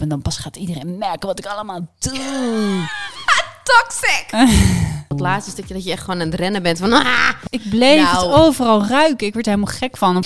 [0.00, 2.88] En dan pas gaat iedereen merken wat ik allemaal doe.
[3.68, 4.30] Toxic!
[5.08, 6.92] Het laatste stukje dat je echt gewoon aan het rennen bent van...
[6.92, 7.28] Ah!
[7.48, 8.26] Ik bleef Nou.
[8.26, 9.26] het overal ruiken.
[9.26, 10.24] Ik werd er helemaal gek van.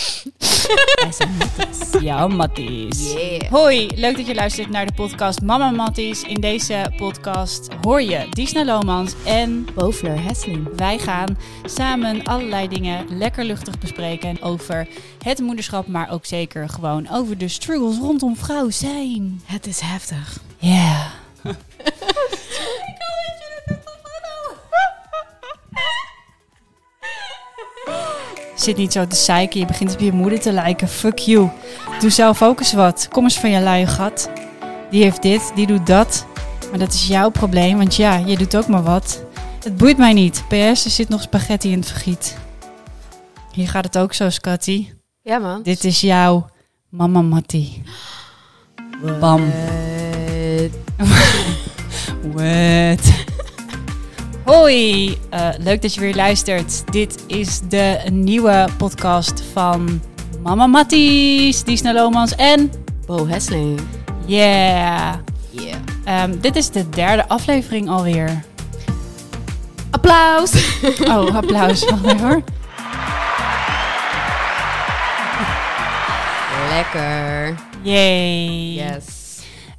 [2.01, 3.13] Ja, Matties.
[3.13, 3.51] Yeah.
[3.51, 6.23] Hoi, leuk dat je luistert naar de podcast Mama Matties.
[6.23, 10.69] In deze podcast hoor je Disna Lomans en Bovler Hesseling.
[10.77, 14.89] wij gaan samen allerlei dingen lekker luchtig bespreken over
[15.25, 19.43] het moederschap, maar ook zeker gewoon over de struggles rondom vrouw zijn.
[19.45, 20.39] Het is heftig.
[20.59, 21.11] Ja.
[28.63, 30.89] Zit niet zo te zeiken, je begint op je moeder te lijken.
[30.89, 31.49] Fuck you.
[32.01, 33.09] Doe zelf ook eens wat.
[33.11, 34.31] Kom eens van je luie gat.
[34.91, 36.27] Die heeft dit, die doet dat.
[36.71, 39.25] Maar dat is jouw probleem, want ja, je doet ook maar wat.
[39.63, 40.45] Het boeit mij niet.
[40.49, 42.37] PS, er zit nog spaghetti in het vergiet.
[43.53, 44.89] Hier gaat het ook zo, Scotty.
[45.23, 45.63] Ja, man.
[45.63, 46.47] Dit is jouw
[46.89, 47.83] mama Mattie.
[49.21, 49.43] Bam.
[49.43, 50.71] Eh,
[52.35, 53.32] What?
[54.45, 56.93] Hoi, Eh, leuk dat je weer luistert.
[56.93, 60.03] Dit is de nieuwe podcast van
[60.43, 62.71] Mama Matties, Disna Lomans en
[63.07, 63.81] Bo Hesseling.
[64.27, 65.15] yeah.
[65.51, 65.75] Yeah.
[66.05, 68.45] Ehm, dit is de derde aflevering alweer.
[69.91, 70.53] Applaus!
[71.13, 71.85] Oh, applaus.
[71.91, 72.43] Wacht even hoor.
[76.69, 77.55] Lekker.
[77.83, 78.73] Yay.
[78.75, 79.22] Yes.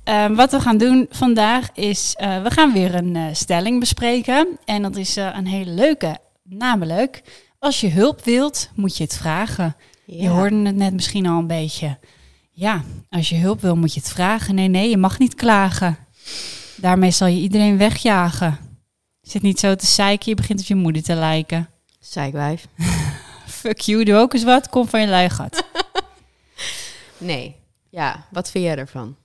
[0.04, 4.48] Ehm, wat we gaan doen vandaag is, eh, we gaan weer een eh, stelling bespreken.
[4.66, 6.18] En dat is eh, een hele leuke.
[6.44, 7.22] Namelijk,
[7.60, 9.76] als je hulp wilt, moet je het vragen.
[10.06, 11.98] Je hoorde het net misschien al een beetje.
[12.52, 14.56] Ja, als je hulp wil, moet je het vragen.
[14.56, 15.98] Nee, nee, je mag niet klagen.
[16.76, 18.58] Daarmee zal je iedereen wegjagen.
[19.22, 21.70] Zit niet zo te zeiken, je begint op je moeder te lijken.
[22.00, 22.68] Zeikwijf.
[23.46, 25.64] Fuck you, doe ook eens wat, kom van je lui gat.
[27.18, 27.56] Nee.
[27.90, 29.16] Ja, wat vind jij ervan?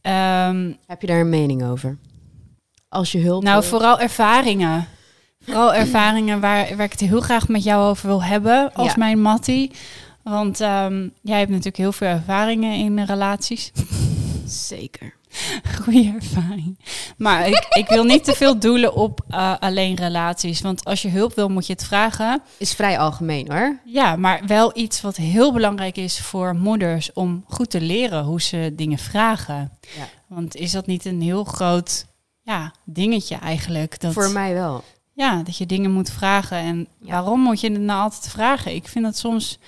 [0.00, 1.98] Ehm, Heb je daar een mening over?
[2.88, 4.88] Als je hulp nou, wil- vooral ervaringen.
[5.40, 8.94] Vooral ervaringen waar, waar ik het heel graag met jou over wil hebben als Ja.
[8.98, 9.70] mijn Mattie.
[10.22, 13.72] Want ehm, jij hebt natuurlijk heel veel ervaringen in relaties.
[14.46, 15.14] Zeker.
[15.82, 16.78] Goede ervaring.
[17.16, 20.60] Maar ik, ik wil niet te veel doelen op eh, alleen relaties.
[20.60, 22.42] Want als je hulp wil, moet je het vragen.
[22.56, 23.78] Is vrij algemeen hoor.
[23.84, 28.42] Ja, maar wel iets wat heel belangrijk is voor moeders om goed te leren hoe
[28.42, 29.78] ze dingen vragen.
[29.96, 30.08] Ja.
[30.28, 32.06] Want is dat niet een heel groot
[32.42, 34.00] ja, dingetje eigenlijk?
[34.00, 34.84] Dat, Voor mij wel.
[35.12, 36.56] Ja, dat je dingen moet vragen.
[36.58, 37.10] En Ja.
[37.12, 38.74] waarom moet je het nou altijd vragen?
[38.74, 39.58] Ik vind dat soms.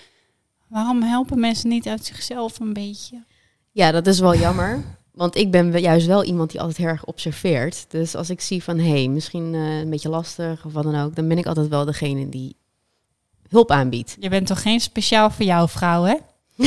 [0.69, 3.25] Waarom helpen mensen niet uit zichzelf een beetje?
[3.73, 4.85] Ja, dat is wel jammer.
[5.17, 7.85] Want ik ben juist wel iemand die altijd heel erg observeert.
[7.89, 11.01] Dus als ik zie van, hé, hey, misschien eh, een beetje lastig of wat dan
[11.01, 11.15] ook...
[11.15, 12.57] dan ben ik altijd wel degene die
[13.49, 14.17] hulp aanbiedt.
[14.21, 16.15] Je bent toch geen speciaal voor jouw vrouw, hè?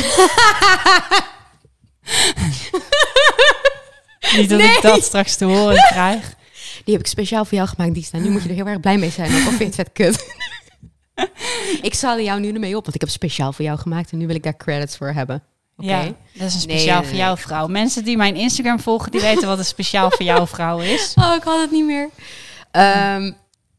[4.38, 6.36] Niet dat ik dat straks te horen krijg.
[6.84, 8.22] Die heb ik speciaal voor jou gemaakt, die staan.
[8.22, 9.92] Nu moet je er heel erg blij mee zijn, ook al vind je het vet
[9.92, 10.36] kut.
[11.90, 14.12] ik zal jou nu ermee op, want ik heb speciaal voor jou gemaakt...
[14.12, 15.44] en nu wil ik daar credits voor hebben.
[15.80, 16.04] Ja,
[16.34, 17.68] dat is een speciaal nee, voor jouw vrouw.
[17.68, 21.14] Mensen die mijn Instagram volgen, die weten wat een speciaal voor jouw vrouw is.
[21.22, 22.10] Oh, ik had het niet meer.
[22.72, 23.32] Ehm,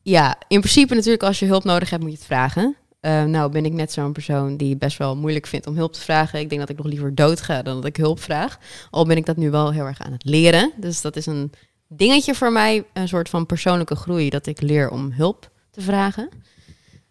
[0.03, 2.77] ja, in principe natuurlijk als je hulp nodig hebt, moet je het vragen.
[3.01, 6.01] Eh, nou ben ik net zo'n persoon die best wel moeilijk vindt om hulp te
[6.01, 6.41] vragen.
[6.41, 8.59] Ik denk dat ik nog liever dood ga dan dat ik hulp vraag.
[8.91, 10.73] Al ben ik dat nu wel heel erg aan het leren.
[10.77, 11.53] Dus dat is een
[11.89, 16.29] dingetje voor mij, een soort van persoonlijke groei, dat ik leer om hulp te vragen.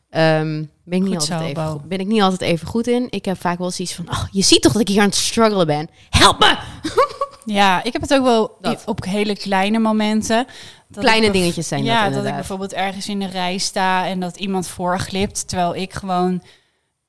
[0.09, 3.07] Ehm, ben, ik niet altijd even, ben ik niet altijd even goed in.
[3.09, 5.15] Ik heb vaak wel zoiets van, oh, je ziet toch dat ik hier aan het
[5.15, 5.89] struggelen ben.
[6.09, 6.57] Help me!
[7.45, 8.83] Ja, ik heb het ook wel Dat.
[8.85, 10.47] op hele kleine momenten.
[10.91, 14.19] Kleine ik dingetjes zijn ja, dat dat ik bijvoorbeeld ergens in de rij sta en
[14.19, 16.43] dat iemand voorglipt, terwijl ik gewoon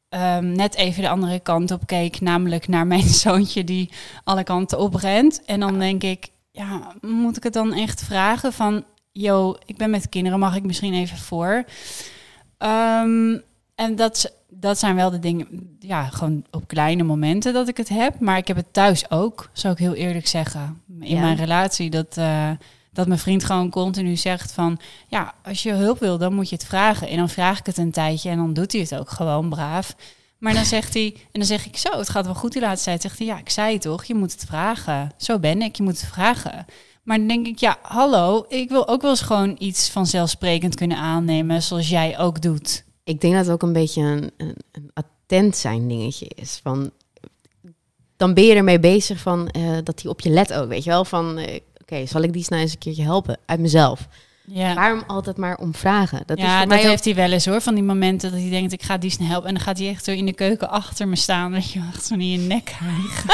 [0.09, 3.91] ehm, net even de andere kant op keek, namelijk naar mijn zoontje die
[4.25, 5.43] alle kanten oprent.
[5.45, 9.91] En dan denk ik, ja, moet ik het dan echt vragen van, yo, ik ben
[9.91, 11.65] met kinderen, mag ik misschien even voor?
[12.61, 13.39] Ehm,
[13.75, 17.89] en dat, dat zijn wel de dingen, ja, gewoon op kleine momenten dat ik het
[17.89, 18.21] heb.
[18.21, 20.83] Maar ik heb het thuis ook, zou ik heel eerlijk zeggen.
[21.01, 21.21] In Ja.
[21.21, 22.51] mijn relatie, dat, eh,
[22.93, 24.81] dat mijn vriend gewoon continu zegt van...
[25.09, 27.09] Ja, als je hulp wil, dan moet je het vragen.
[27.09, 29.95] En dan vraag ik het een tijdje en dan doet hij het ook gewoon braaf.
[30.39, 32.85] Maar dan zegt hij, en dan zeg ik zo, het gaat wel goed die laatste
[32.89, 33.03] tijd.
[33.03, 35.11] Zegt hij, ja, ik zei het toch, je moet het vragen.
[35.17, 36.67] Zo ben ik, je moet het vragen.
[37.03, 40.97] Maar dan denk ik, ja, hallo, ik wil ook wel eens gewoon iets vanzelfsprekend kunnen
[40.97, 42.85] aannemen, zoals jij ook doet.
[43.05, 46.61] Ik denk dat het ook een beetje een, een, attent zijn dingetje is.
[46.63, 46.91] Van,
[48.17, 50.91] dan ben je ermee bezig van, eh, dat hij op je let ook, weet je
[50.91, 51.05] wel?
[51.05, 53.39] Van, eh, oké, zal ik die snel eens een keertje helpen?
[53.47, 54.09] Uit mezelf.
[54.53, 54.75] Ja.
[54.75, 56.23] Waarom altijd maar om vragen?
[56.27, 57.61] Dat ja, dat ook- heeft hij wel eens hoor.
[57.61, 59.49] Van die momenten dat hij denkt, ik ga die snel helpen.
[59.49, 61.53] En dan gaat hij echt zo in de keuken achter me staan.
[61.53, 62.75] Dat je echt zo in je nek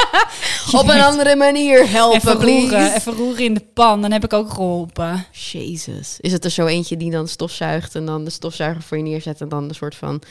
[0.71, 2.61] op een andere manier helpen, Even please.
[2.61, 4.01] roeren, even roeren in de pan.
[4.01, 5.25] Dan heb ik ook geholpen.
[5.51, 6.17] Jezus.
[6.19, 9.41] Is het er zo eentje die dan stofzuigt en dan de stofzuiger voor je neerzet
[9.41, 10.21] en dan een soort van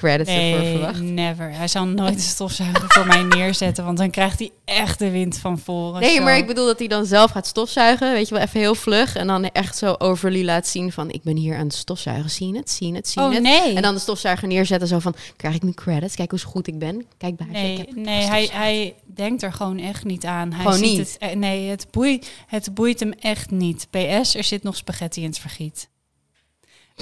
[0.00, 1.00] credits ervoor Nee, verwacht?
[1.00, 1.52] never.
[1.52, 3.84] Hij zal nooit een stofzuiger voor mij neerzetten.
[3.84, 6.00] Want dan krijgt hij echt de wind van voren.
[6.00, 6.22] Nee, Zo.
[6.22, 9.16] maar ik bedoel dat hij dan zelf gaat stofzuigen, weet je wel, even heel vlug
[9.16, 12.46] en dan echt zo overly laat zien van ik ben hier aan het stofzuigen, zie
[12.52, 13.42] je het, zie je het, zie je Oh het.
[13.42, 13.74] nee.
[13.74, 16.78] En dan de stofzuiger neerzetten zo van krijg ik nu credits, kijk hoe goed ik
[16.78, 20.52] ben, kijk bij ik Nee, heb nee hij, hij denkt er gewoon echt niet aan.
[20.52, 20.98] Hij Gewoon ziet niet?
[20.98, 23.86] Het, eh, nee, het boeit, het boeit hem echt niet.
[23.90, 25.88] PS, er zit nog spaghetti in het vergiet.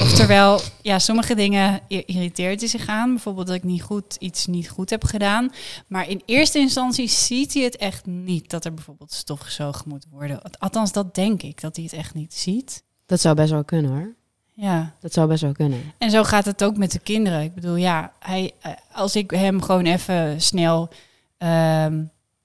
[0.00, 3.10] Oftewel, ja, sommige dingen irriteert hij zich aan.
[3.10, 5.50] Bijvoorbeeld dat ik niet goed, iets niet goed heb gedaan.
[5.86, 10.06] Maar in eerste instantie ziet hij het echt niet dat er bijvoorbeeld stof gezogen moet
[10.10, 10.40] worden.
[10.58, 12.82] Althans, dat denk ik, dat hij het echt niet ziet.
[13.06, 14.14] Dat zou best wel kunnen hoor.
[14.52, 15.80] Ja, Dat zou best wel kunnen.
[15.98, 17.42] en zo gaat het ook met de kinderen.
[17.42, 20.88] Ik bedoel, ja, hij, eh, als ik hem gewoon even snel
[21.38, 22.04] ehm,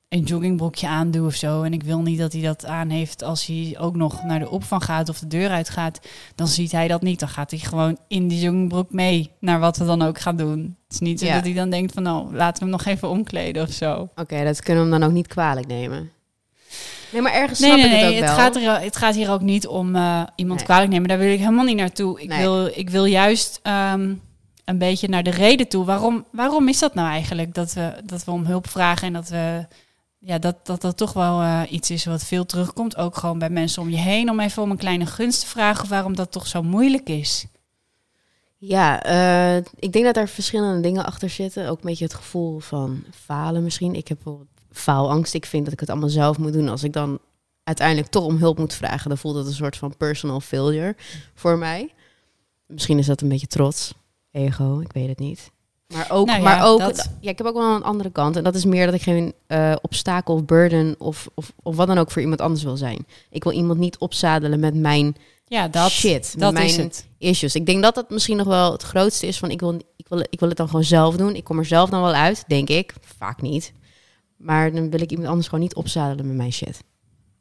[0.10, 1.64] een joggingbroekje aandoe of zo...
[1.64, 4.50] en ik wil niet dat hij dat aan heeft als hij ook nog naar de
[4.50, 6.00] opvang gaat of de deur uitgaat...
[6.36, 7.20] dan ziet hij dat niet.
[7.20, 10.60] Dan gaat hij gewoon in die joggingbroek mee naar wat we dan ook gaan doen.
[10.84, 11.34] Het is niet zo Ja.
[11.34, 14.10] dat hij dan denkt van, nou, laten we hem nog even omkleden of zo.
[14.16, 16.12] Oké, dat kunnen we hem dan ook niet kwalijk nemen.
[17.12, 18.10] Nee, maar ergens Nee, snap nee, ik het nee.
[18.16, 18.38] ook Het wel.
[18.40, 20.68] gaat, er, het gaat hier ook niet om eh, iemand Nee.
[20.68, 21.08] kwalijk nemen.
[21.08, 22.22] Daar wil ik helemaal niet naartoe.
[22.22, 22.40] Ik, Nee.
[22.40, 24.14] wil, ik wil juist ehm,
[24.66, 25.86] een beetje naar de reden toe.
[25.86, 27.54] Waarom, waarom is dat nou eigenlijk?
[27.54, 29.66] Dat we, dat we om hulp vragen en dat we.
[30.20, 32.98] Ja, dat, dat dat toch wel eh, iets is wat veel terugkomt.
[32.98, 34.30] Ook gewoon bij mensen om je heen.
[34.30, 35.90] Om even om een kleine gunst te vragen.
[35.90, 37.46] Waarom dat toch zo moeilijk is.
[38.58, 41.70] Ja, eh, ik denk dat daar verschillende dingen achter zitten.
[41.70, 43.96] Ook een beetje het gevoel van falen misschien.
[43.96, 45.34] Ik heb bijvoorbeeld faalangst.
[45.34, 46.70] Ik vind dat ik het allemaal zelf moet doen.
[46.70, 47.20] Als ik dan
[47.64, 50.96] uiteindelijk toch om hulp moet vragen, dan voelt het een soort van personal failure
[51.34, 51.94] voor mij.
[52.66, 53.94] Misschien is dat een beetje trots,
[54.32, 55.52] ego, ik weet het niet.
[55.94, 58.36] Maar ook, Nou ja, maar ook dat- ja, ik heb ook wel een andere kant.
[58.36, 61.88] En dat is meer dat ik geen eh, obstakel of burden of, of, of wat
[61.88, 63.06] dan ook voor iemand anders wil zijn.
[63.30, 65.16] Ik wil iemand niet opzadelen met mijn
[65.48, 67.08] Ja, dat, shit, met dat mijn is het.
[67.18, 67.56] issues.
[67.56, 70.20] Ik denk dat dat misschien nog wel het grootste is van ik wil, ik wil,
[70.30, 71.36] ik wil het dan gewoon zelf doen.
[71.36, 72.94] Ik kom er zelf dan wel uit, denk ik.
[73.18, 73.74] Vaak niet.
[74.38, 76.80] Maar dan wil ik iemand anders gewoon niet opzadelen met mijn shit.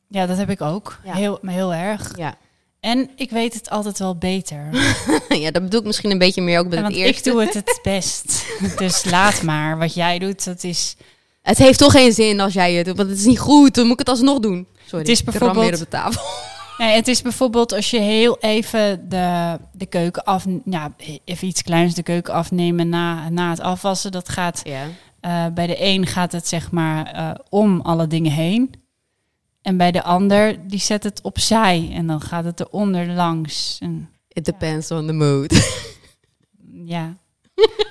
[0.09, 0.99] Ja, dat heb ik ook.
[1.05, 1.15] Ja.
[1.15, 2.17] Heel, maar heel erg.
[2.17, 2.35] Ja.
[2.80, 4.69] En ik weet het altijd wel beter.
[5.42, 7.30] ja, dat bedoel ik misschien een beetje meer ook met En het want ik eerste.
[7.30, 8.46] doe het het best.
[8.78, 9.78] Dus laat maar.
[9.78, 10.96] Wat jij doet, dat is...
[11.42, 13.75] Het heeft toch geen zin als jij het doet, want het is niet goed.
[13.75, 14.66] Dan moet ik het alsnog doen.
[14.86, 16.22] Sorry, Het is ik bijvoorbeeld- weer op de tafel.
[16.78, 20.44] Nee, het is bijvoorbeeld als je heel even de, de keuken af...
[20.64, 20.92] Ja,
[21.25, 24.12] even iets kleins de keuken afnemen na, na het afwassen.
[24.12, 24.60] Dat gaat...
[24.64, 24.82] Ja.
[25.20, 28.70] eh, bij de een gaat het zeg maar eh, om alle dingen heen.
[29.62, 31.90] En bij de ander, die zet het opzij.
[31.93, 33.78] En dan gaat het eronder langs.
[33.81, 35.52] En, It depends on the mood.
[36.94, 37.16] ja.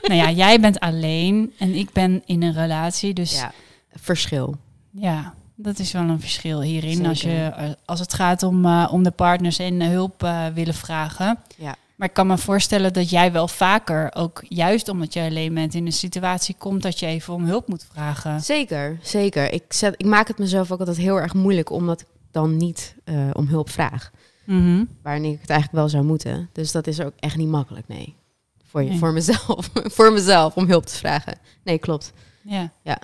[0.01, 3.13] nou ja, jij bent alleen en ik ben in een relatie.
[3.13, 3.51] Dus ja,
[3.91, 4.57] verschil.
[4.91, 7.05] Ja, dat is wel een verschil hierin.
[7.05, 10.73] Als, je, eh, als het gaat om, eh, om de partners en hulp eh, willen
[10.73, 11.39] vragen.
[11.55, 11.75] Ja.
[11.97, 15.73] Maar ik kan me voorstellen dat jij wel vaker, ook juist omdat je alleen bent,
[15.73, 18.41] in een situatie komt dat je even om hulp moet vragen.
[18.41, 19.53] Zeker, zeker.
[19.53, 22.95] Ik, zet, ik maak het mezelf ook altijd heel erg moeilijk, omdat ik dan niet
[23.03, 24.11] eh, om hulp vraag.
[24.45, 24.85] Mhm.
[25.03, 26.49] Wanneer ik het eigenlijk wel zou moeten.
[26.53, 28.15] Dus dat is ook echt niet makkelijk, nee.
[28.63, 28.97] Voor, je, Nee.
[28.97, 29.69] voor mezelf.
[29.97, 31.37] voor mezelf om hulp te vragen.
[31.63, 32.13] Nee, klopt.
[32.41, 32.71] Ja.
[32.81, 32.99] Ja.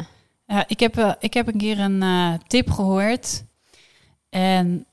[0.48, 3.44] Ja, ik, heb, eh, ik heb een keer een eh, tip gehoord.
[4.30, 4.86] En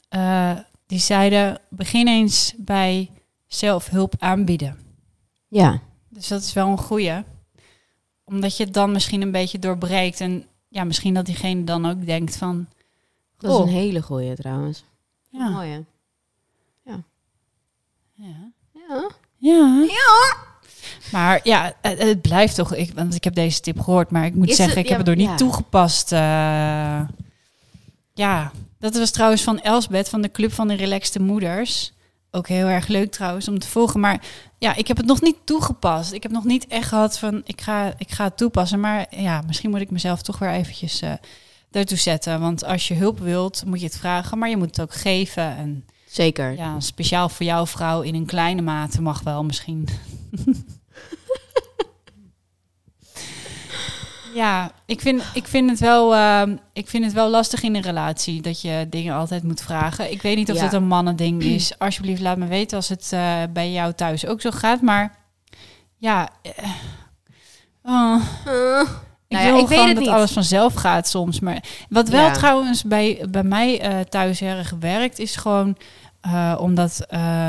[0.87, 3.11] die zeiden, begin eens bij
[3.55, 4.79] zelfhulp aanbieden.
[5.49, 7.23] Ja, Dus dat is wel een goeie.
[8.25, 10.21] Omdat je het dan misschien een beetje doorbreekt.
[10.21, 12.67] En ja, misschien dat diegene dan ook denkt van...
[13.39, 14.85] dat is een hele goeie trouwens.
[15.31, 15.81] Ja, Mooi, hè?
[16.85, 17.01] ja,
[19.39, 19.87] Ja.
[19.87, 19.87] ja.
[21.13, 22.75] Maar ja, het, het blijft toch...
[22.75, 24.99] Ik, want ik heb deze tip gehoord, maar ik moet Is zeggen, het- ik heb
[25.01, 25.45] ja, het door niet ja.
[25.47, 26.13] toegepast.
[26.13, 27.01] eh.
[28.15, 31.93] ja, dat was trouwens van Elsbeth van de Club van de Relaxte Moeders.
[32.31, 34.01] Ook heel erg leuk trouwens om te volgen.
[34.01, 34.25] Maar
[34.59, 36.13] ja, ik heb het nog niet toegepast.
[36.13, 38.81] Ik heb nog niet echt gehad van, ik ga, ik ga het toepassen.
[38.81, 41.13] Maar ja, misschien moet ik mezelf toch weer eventjes eh
[41.71, 42.41] daartoe zetten.
[42.41, 44.39] Want als je hulp wilt, moet je het vragen.
[44.39, 45.57] Maar je moet het ook geven.
[45.57, 46.57] En Zeker.
[46.57, 49.89] ja, speciaal voor jouw vrouw in een kleine mate mag wel misschien.
[54.35, 57.83] ja, ik vind, ik, vind het wel, ehm, ik vind het wel lastig in een
[57.83, 60.11] relatie dat je dingen altijd moet vragen.
[60.11, 60.63] Ik weet niet of Ja.
[60.63, 61.73] het een mannending is.
[61.79, 64.81] Alsjeblieft, laat me weten als het eh, bij jou thuis ook zo gaat.
[64.81, 65.17] Maar
[65.97, 66.71] ja, eh,
[67.83, 68.81] oh, Uh,
[69.29, 70.15] ik Nou ja, wil ik weet gewoon het dat niet.
[70.15, 71.41] alles vanzelf gaat soms.
[71.41, 72.33] Maar wat wel Ja.
[72.33, 75.77] trouwens bij, bij mij eh, thuis erg werkt, is gewoon
[76.59, 77.07] omdat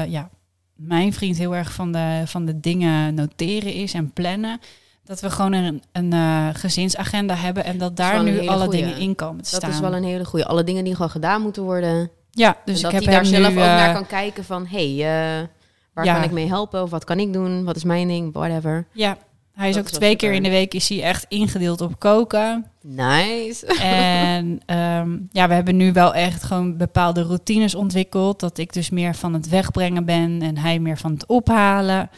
[0.08, 0.30] ja,
[0.76, 4.60] mijn vriend heel erg van de, van de dingen noteren is en plannen.
[5.04, 8.82] Dat we gewoon een, een eh, gezinsagenda hebben en dat daar nu alle goeie.
[8.84, 9.70] dingen in komen te Dat staan.
[9.70, 10.46] is wel een hele goede.
[10.46, 12.10] Alle dingen die gewoon gedaan moeten worden.
[12.32, 14.66] Ja, dus ik dat heb hij daar zelf nu, ook naar eh, kan kijken van...
[14.68, 15.48] hey, eh,
[15.94, 16.14] waar Ja.
[16.14, 16.82] kan ik mee helpen?
[16.84, 17.64] Of wat kan ik doen?
[17.64, 18.34] Wat is mijn ding?
[18.34, 18.88] Whatever.
[18.92, 19.18] Ja,
[19.54, 20.36] hij is Dat ook is twee keer super.
[20.36, 22.66] in de week is hij echt ingedeeld op koken.
[22.82, 23.66] Nice.
[23.82, 28.40] En ehm, ja, we hebben nu wel echt gewoon bepaalde routines ontwikkeld.
[28.40, 32.10] Dat ik dus meer van het wegbrengen ben en hij meer van het ophalen.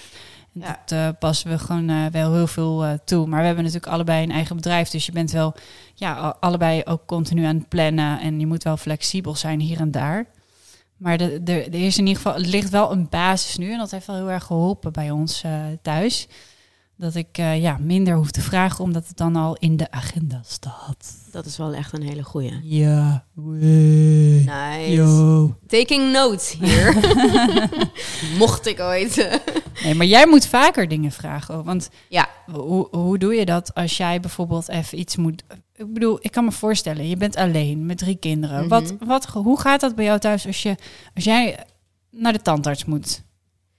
[0.54, 0.80] Ja.
[0.86, 3.28] Dat eh, passen we gewoon eh, wel heel veel eh, toe.
[3.28, 4.90] Maar we hebben natuurlijk allebei een eigen bedrijf.
[4.90, 5.54] Dus je bent wel
[5.94, 8.20] ja, allebei ook continu aan het plannen.
[8.20, 10.26] En je moet wel flexibel zijn hier en daar.
[10.98, 13.72] Maar de, de, er in ieder geval, ligt wel een basis nu.
[13.72, 15.44] En dat heeft wel heel erg geholpen bij ons
[15.82, 16.28] thuis.
[16.96, 21.23] Dat ik ja, minder hoef te vragen, omdat het dan al in de agenda staat.
[21.34, 22.60] Dat is wel echt een hele goeie.
[22.64, 23.26] Ja.
[23.34, 24.46] Wee.
[24.46, 24.92] Nice.
[24.92, 25.56] Yo.
[25.68, 26.96] Taking notes hier.
[28.40, 29.40] Mocht ik ooit.
[29.84, 31.64] Nee, maar jij moet vaker dingen vragen.
[31.64, 32.28] Want Ja.
[32.52, 35.44] hoe, hoe doe je dat als jij bijvoorbeeld even iets moet...
[35.76, 38.60] Ik bedoel, ik kan me voorstellen, je bent alleen met drie kinderen.
[38.60, 38.68] Mhm.
[38.68, 40.76] wat, wat, hoe gaat dat bij jou thuis als, je,
[41.16, 41.66] als jij
[42.12, 43.24] naar de tandarts moet?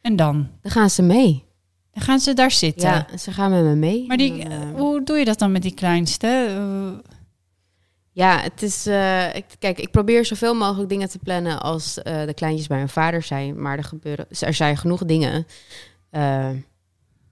[0.01, 0.49] En dan?
[0.63, 1.45] Dan gaan ze mee.
[1.93, 2.89] Dan gaan ze daar zitten.
[2.89, 4.05] Ja, ze gaan met me mee.
[4.07, 6.27] Maar die, eh, hoe doe je dat dan met die kleinste?
[6.49, 7.13] Eh,
[8.15, 8.87] Ja, het is.
[8.87, 12.79] eh, ik, kijk, ik probeer zoveel mogelijk dingen te plannen als eh, de kleintjes bij
[12.79, 13.61] hun vader zijn.
[13.63, 15.47] Maar er gebeuren, er zijn genoeg dingen.
[16.11, 16.51] eh,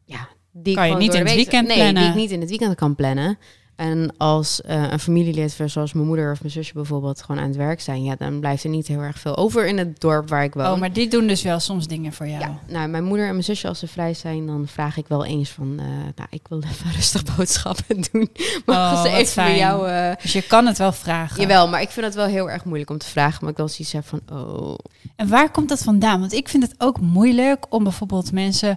[0.05, 2.03] ja, die ik Kan je niet in het week- weekend nee, plannen?
[2.03, 3.39] die ik niet in het weekend kan plannen.
[3.77, 7.57] En als eh, een familielid, zoals mijn moeder of mijn zusje bijvoorbeeld, gewoon aan het
[7.57, 10.45] werk zijn, ja, dan blijft er niet heel erg veel over in het dorp waar
[10.45, 10.67] ik woon.
[10.67, 12.41] oh, maar die doen dus wel soms dingen voor jou.
[12.41, 15.25] Ja, nou, mijn moeder en mijn zusje, als ze vrij zijn, dan vraag ik wel
[15.25, 15.85] eens van, eh,
[16.17, 18.29] nou, ik wil even rustig boodschappen doen.
[18.67, 19.57] Mag Oh, ze even bij fijn.
[19.57, 19.89] jou...
[19.89, 21.41] eh, Dus je kan het wel vragen.
[21.41, 23.39] Jawel, maar ik vind het wel heel erg moeilijk om te vragen.
[23.41, 24.75] Maar ik wel zoiets heb van, oh...
[25.17, 26.21] En waar komt dat vandaan?
[26.21, 28.77] Want ik vind het ook moeilijk om bijvoorbeeld mensen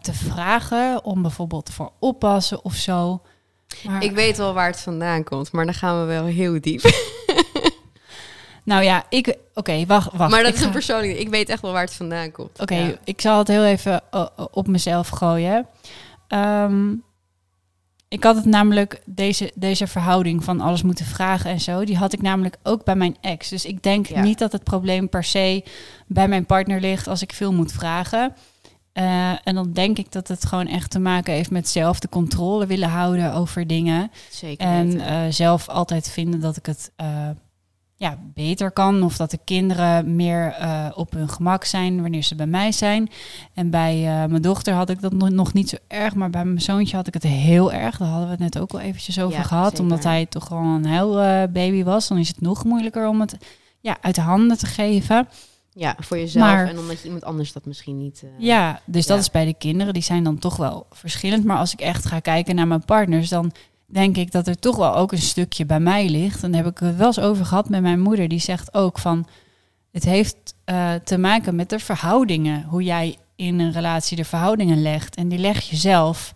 [0.00, 3.20] te vragen om bijvoorbeeld voor oppassen of zo.
[3.86, 6.82] Maar, Ik weet wel waar het vandaan komt, maar dan gaan we wel heel diep.
[8.64, 9.36] nou ja, ik.
[9.54, 10.30] Oké, wacht, wacht.
[10.30, 11.18] maar dat is een persoonlijk...
[11.18, 12.60] Ik weet echt wel waar het vandaan komt.
[12.60, 12.94] Oké, Ja.
[13.04, 15.66] ik zal het heel even eh, op mezelf gooien.
[16.28, 16.92] Ehm,
[18.08, 22.12] ik had het namelijk, deze, deze verhouding van alles moeten vragen en zo, die had
[22.12, 23.48] ik namelijk ook bij mijn ex.
[23.48, 24.22] Dus ik denk Ja.
[24.22, 25.64] niet dat het probleem per se
[26.06, 28.34] bij mijn partner ligt als ik veel moet vragen.
[28.94, 32.08] Eh, en dan denk ik dat het gewoon echt te maken heeft met zelf de
[32.08, 34.10] controle willen houden over dingen.
[34.30, 37.28] Zeker En eh, zelf altijd vinden dat ik het eh,
[37.96, 39.02] ja, beter kan.
[39.02, 40.56] Of dat de kinderen meer
[40.94, 43.10] op hun gemak zijn wanneer ze bij mij zijn.
[43.54, 46.14] En bij mijn dochter had ik dat nog, nog niet zo erg.
[46.14, 47.96] Maar bij mijn zoontje had ik het heel erg.
[47.96, 49.68] Daar hadden we het net ook al eventjes over Ja, gehad.
[49.68, 49.82] zeker.
[49.82, 51.12] Omdat hij toch gewoon een heel
[51.48, 52.08] baby was.
[52.08, 53.36] Dan is het nog moeilijker om het
[53.80, 55.28] ja, uit de handen te geven.
[55.74, 56.46] Ja, voor jezelf.
[56.46, 58.22] maar- en omdat je iemand anders dat misschien niet...
[58.22, 59.92] eh, Ja, dus dat is bij de kinderen.
[59.92, 61.44] Die zijn dan toch wel verschillend.
[61.44, 63.52] Maar als ik echt ga kijken naar mijn partners, dan
[63.86, 66.42] denk ik dat er toch wel ook een stukje bij mij ligt.
[66.42, 68.28] En daar heb ik het wel eens over gehad met mijn moeder.
[68.28, 69.26] Die zegt ook van,
[69.92, 72.64] het heeft eh, te maken met de verhoudingen.
[72.64, 75.14] Hoe jij in een relatie de verhoudingen legt.
[75.16, 76.34] En die leg je zelf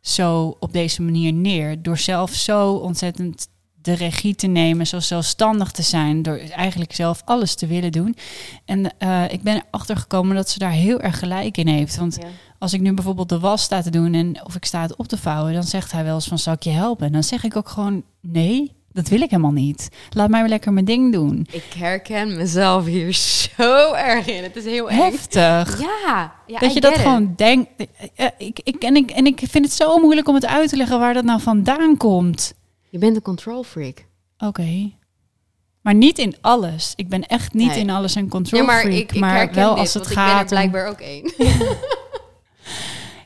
[0.00, 1.82] zo op deze manier neer.
[1.82, 3.48] Door zelf zo ontzettend
[3.82, 8.16] de regie te nemen, zo zelfstandig te zijn, door eigenlijk zelf alles te willen doen.
[8.64, 11.96] En eh, ik ben erachter gekomen dat ze daar heel erg gelijk in heeft.
[11.96, 12.28] Want Ja.
[12.58, 15.08] als ik nu bijvoorbeeld de was sta te doen en of ik sta het op
[15.08, 17.06] te vouwen, dan zegt hij wel eens van zal ik je helpen?
[17.06, 19.88] En dan zeg ik ook gewoon nee, dat wil ik helemaal niet.
[20.10, 21.46] Laat mij maar lekker mijn ding doen.
[21.50, 24.42] Ik herken mezelf hier zo erg in.
[24.42, 24.96] Het is heel eng.
[24.98, 25.80] Heftig.
[25.80, 26.98] Ja, ja dat I je dat it.
[26.98, 27.68] gewoon denkt.
[28.14, 30.76] Eh, ik, ik, en, ik, en ik vind het zo moeilijk om het uit te
[30.76, 32.52] leggen waar dat nou vandaan komt.
[32.90, 34.06] Je bent een control freak.
[34.38, 34.90] Oké.
[35.80, 36.92] Maar niet in alles.
[36.96, 37.78] Ik ben echt niet Nee.
[37.78, 38.94] in alles een control Ja, maar freak.
[38.96, 41.00] ik, ik maar wel dit, als het want ik ben er gaat om blijkbaar ook
[41.00, 41.32] één.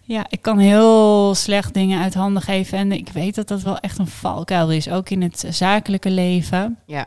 [0.07, 2.79] Ja, ik kan heel slecht dingen uit handen geven.
[2.79, 4.89] En ik weet dat dat wel echt een valkuil is.
[4.89, 6.79] Ook in het zakelijke leven.
[6.87, 7.07] Ja.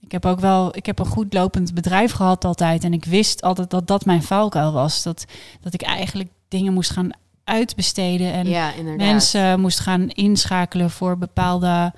[0.00, 2.84] Ik heb ook wel, ik heb een goed lopend bedrijf gehad altijd.
[2.84, 5.02] En ik wist altijd dat dat mijn valkuil was.
[5.02, 5.24] Dat,
[5.60, 7.10] dat ik eigenlijk dingen moest gaan
[7.44, 8.32] uitbesteden.
[8.32, 11.92] En ja, mensen moest gaan inschakelen voor bepaalde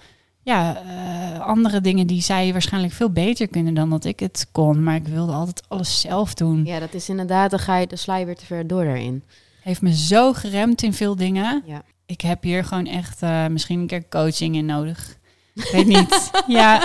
[0.45, 4.83] ja, eh, andere dingen die zij waarschijnlijk veel beter kunnen dan dat ik het kon.
[4.83, 6.65] Maar ik wilde altijd alles zelf doen.
[6.65, 9.25] Ja, dat is inderdaad, dan ga je, dan sla je weer te ver door daarin.
[9.61, 11.63] Heeft me zo geremd in veel dingen.
[11.67, 11.83] Ja.
[12.07, 15.17] Ik heb hier gewoon echt eh, misschien een keer coaching in nodig.
[15.55, 16.31] Ik weet niet.
[16.47, 16.85] ja,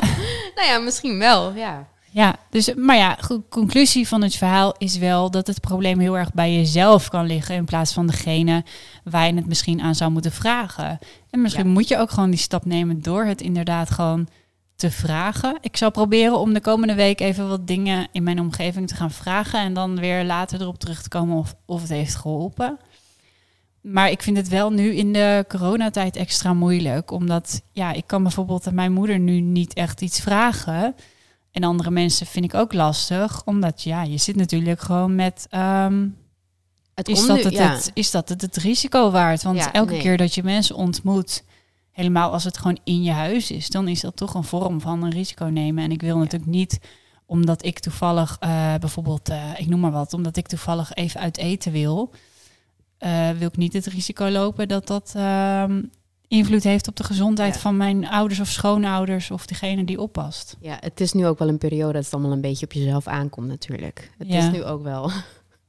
[0.56, 1.88] Nou ja, misschien wel, ja.
[2.12, 6.18] Ja, dus, maar ja, goed, conclusie van het verhaal is wel dat het probleem heel
[6.18, 8.64] erg bij jezelf kan liggen in plaats van degene
[9.04, 11.00] waar je het misschien aan zou moeten vragen.
[11.30, 11.72] En misschien Ja.
[11.72, 14.28] moet je ook gewoon die stap nemen door het inderdaad gewoon
[14.76, 15.58] te vragen.
[15.62, 19.12] Ik zal proberen om de komende week even wat dingen in mijn omgeving te gaan
[19.12, 19.60] vragen.
[19.60, 22.78] En dan weer later erop terug te komen of, of het heeft geholpen.
[23.82, 27.12] Maar ik vind het wel nu in de coronatijd extra moeilijk.
[27.12, 30.96] Omdat ja, ik kan bijvoorbeeld aan mijn moeder nu niet echt iets vragen.
[31.52, 33.42] En andere mensen vind ik ook lastig.
[33.46, 35.48] Omdat ja, je zit natuurlijk gewoon met.
[35.50, 36.08] ehm,
[36.96, 37.72] Het is, dat nu- het, ja.
[37.72, 39.44] het, is dat het het risico waard?
[39.44, 40.02] Want Ja, elke nee.
[40.02, 41.44] keer dat je mensen ontmoet,
[41.92, 45.04] helemaal als het gewoon in je huis is, dan is dat toch een vorm van
[45.04, 45.84] een risico nemen.
[45.84, 46.80] En ik wil natuurlijk niet,
[47.26, 51.38] omdat ik toevallig eh, bijvoorbeeld, eh, ik noem maar wat, omdat ik toevallig even uit
[51.38, 52.12] eten wil,
[52.98, 55.82] eh, wil ik niet het risico lopen dat dat ehm,
[56.30, 57.60] invloed heeft op de gezondheid Ja.
[57.60, 60.56] van mijn ouders of schoonouders of degene die oppast.
[60.60, 63.08] Ja, het is nu ook wel een periode dat het allemaal een beetje op jezelf
[63.08, 64.12] aankomt natuurlijk.
[64.18, 64.38] Het Ja.
[64.38, 65.12] is nu ook wel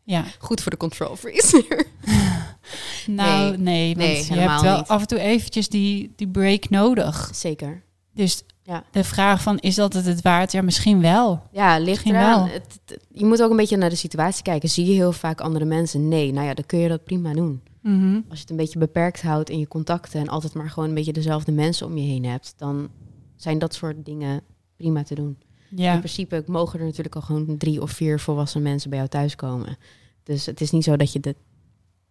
[0.04, 1.64] Ja, goed voor de control freeze.
[3.06, 4.88] nou nee, want nee, je hebt wel niet.
[4.88, 7.30] af en toe eventjes die, die break nodig.
[7.34, 7.82] Zeker.
[8.14, 8.84] Dus Ja.
[8.90, 10.52] de vraag van, is dat het het waard?
[10.52, 11.42] Ja, misschien wel.
[11.52, 12.44] Ja, ligt Misschien eraan.
[12.44, 12.52] wel.
[12.52, 14.68] Het, het- je moet ook een beetje naar de situatie kijken.
[14.68, 16.08] Zie je heel vaak andere mensen?
[16.08, 17.62] Nee, nou ja, dan kun je dat prima doen.
[17.80, 18.14] Mhm.
[18.14, 20.94] Als je het een beetje beperkt houdt in je contacten en altijd maar gewoon een
[20.94, 22.88] beetje dezelfde mensen om je heen hebt, dan
[23.37, 24.40] zijn dat soort dingen
[24.76, 25.38] prima te doen.
[25.70, 29.10] In Ja, principe mogen er natuurlijk al gewoon drie of vier volwassen mensen bij jou
[29.10, 29.76] thuiskomen.
[30.22, 31.34] Dus het is niet zo dat je de,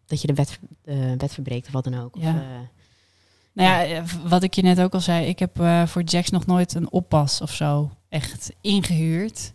[0.05, 2.15] dat je de, wet, de wet verbreekt of wat dan ook.
[2.15, 2.29] Of, Ja.
[2.35, 2.59] eh,
[3.53, 6.29] nou ja, eh, wat ik je net ook al zei, ik heb eh, voor Jax
[6.29, 9.53] nog nooit een oppas of zo echt ingehuurd.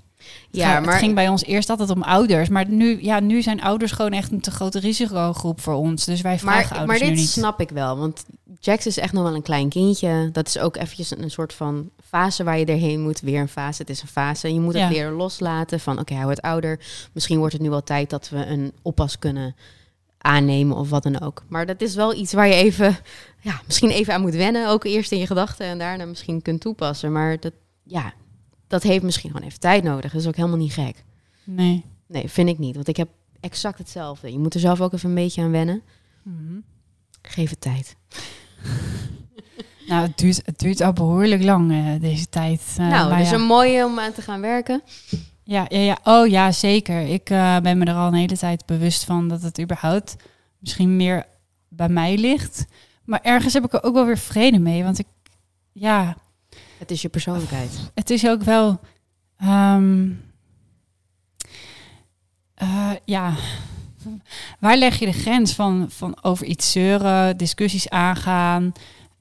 [0.51, 3.43] Ja, maar maar het ging bij ons eerst altijd om ouders, maar nu, ja, nu
[3.43, 6.05] zijn ouders gewoon echt een te grote risicogroep voor ons.
[6.05, 7.29] Dus wij vragen Maar, maar ouders nu dit niet.
[7.29, 8.25] snap ik wel, want
[8.61, 10.29] Jax is echt nog wel een klein kindje.
[10.33, 13.21] Dat is ook eventjes een, een soort van fase waar je erheen moet.
[13.21, 14.55] Weer een fase, het is een fase.
[14.55, 14.81] Je moet Ja.
[14.81, 16.81] het leren loslaten van, oké, hij wordt ouder.
[17.13, 19.57] Misschien wordt het nu wel tijd dat we een oppas kunnen
[20.19, 21.43] aannemen of wat dan ook.
[21.49, 22.97] Maar dat is wel iets waar je even,
[23.41, 24.69] ja, misschien even aan moet wennen.
[24.69, 27.13] Ook eerst in je gedachten en daarna misschien kunt toepassen.
[27.13, 27.53] Maar dat,
[27.83, 28.13] ja,
[28.67, 30.13] dat heeft misschien gewoon even tijd nodig.
[30.13, 31.05] Dat is ook helemaal niet gek.
[31.45, 31.85] Nee.
[32.07, 32.75] Nee, vind ik niet.
[32.75, 33.09] Want ik heb
[33.41, 34.33] exact hetzelfde.
[34.33, 35.83] Je moet er zelf ook even een beetje aan wennen.
[36.23, 36.59] Mhm.
[37.23, 37.97] Geef het tijd.
[39.87, 42.63] Nou, het duurt, het duurt al behoorlijk lang eh, deze tijd.
[42.79, 43.35] Eh, nou, maar dus ja.
[43.35, 44.83] een mooie om aan te gaan werken.
[45.43, 45.99] Ja, ja, ja.
[46.05, 47.01] Oh ja, zeker.
[47.01, 50.17] Ik eh, ben me er al een hele tijd bewust van dat het überhaupt
[50.59, 51.27] misschien meer
[51.69, 52.65] bij mij ligt.
[53.05, 54.83] Maar ergens heb ik er ook wel weer vrede mee.
[54.83, 55.07] Want ik,
[55.73, 56.17] ja,
[56.79, 57.91] Het is je persoonlijkheid.
[57.95, 58.81] het is ook wel.
[59.37, 60.11] ehm,
[62.55, 63.33] eh, ja.
[64.61, 68.73] Waar leg je de grens van, van over iets zeuren, discussies aangaan,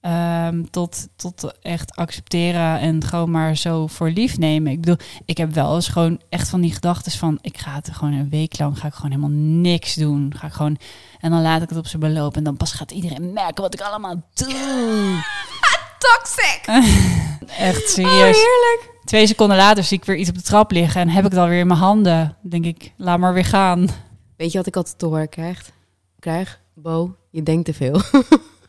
[0.02, 4.72] ehm, tot, tot echt accepteren en gewoon maar zo voor lief nemen?
[4.72, 7.90] Ik bedoel, ik heb wel eens gewoon echt van die gedachten van, ik ga het
[7.94, 10.34] gewoon een week lang, ga ik gewoon helemaal niks doen.
[10.38, 10.78] Ga ik gewoon,
[11.20, 13.74] en dan laat ik het op zijn beloop en dan pas gaat iedereen merken wat
[13.74, 15.22] ik allemaal doe.
[16.04, 16.62] Toxic!
[17.58, 18.36] Echt Oh, serieus.
[18.38, 18.90] heerlijk!
[19.06, 21.40] Twee seconden later zie ik weer iets op de trap liggen en heb ik het
[21.40, 22.38] alweer in mijn handen.
[22.42, 23.88] Dan denk ik, laat maar weer gaan.
[24.38, 25.70] Weet je wat ik altijd te horen krijg?
[26.20, 26.60] krijg?
[26.76, 28.02] Bo, je denkt te veel.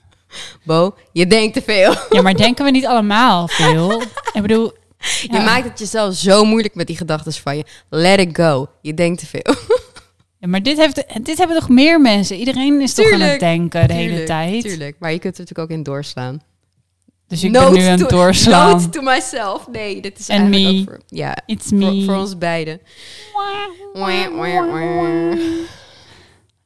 [0.65, 1.95] Bo, je denkt te veel.
[2.11, 4.03] Ja, maar denken we niet allemaal veel?
[4.33, 5.45] Ik bedoel, Je ja.
[5.45, 7.65] maakt het jezelf zo moeilijk met die gedachten van je.
[7.89, 8.69] Let it go.
[8.81, 9.55] Je denkt te veel.
[10.39, 12.37] Ja, maar dit, heeft, dit hebben toch meer mensen?
[12.37, 14.63] Iedereen is toch aan het denken de hele Tuurlijk, tijd?
[14.63, 14.97] Tuurlijk.
[14.99, 16.43] Maar je kunt er natuurlijk ook in doorslaan.
[17.29, 18.71] Dus ik Note ben nu aan het doorslaan.
[18.71, 19.69] Note to myself.
[19.73, 20.79] Nee, dit is En eigenlijk me.
[20.81, 21.01] ook voor...
[21.09, 22.03] Ja, It's me.
[22.05, 22.81] voor ons beiden.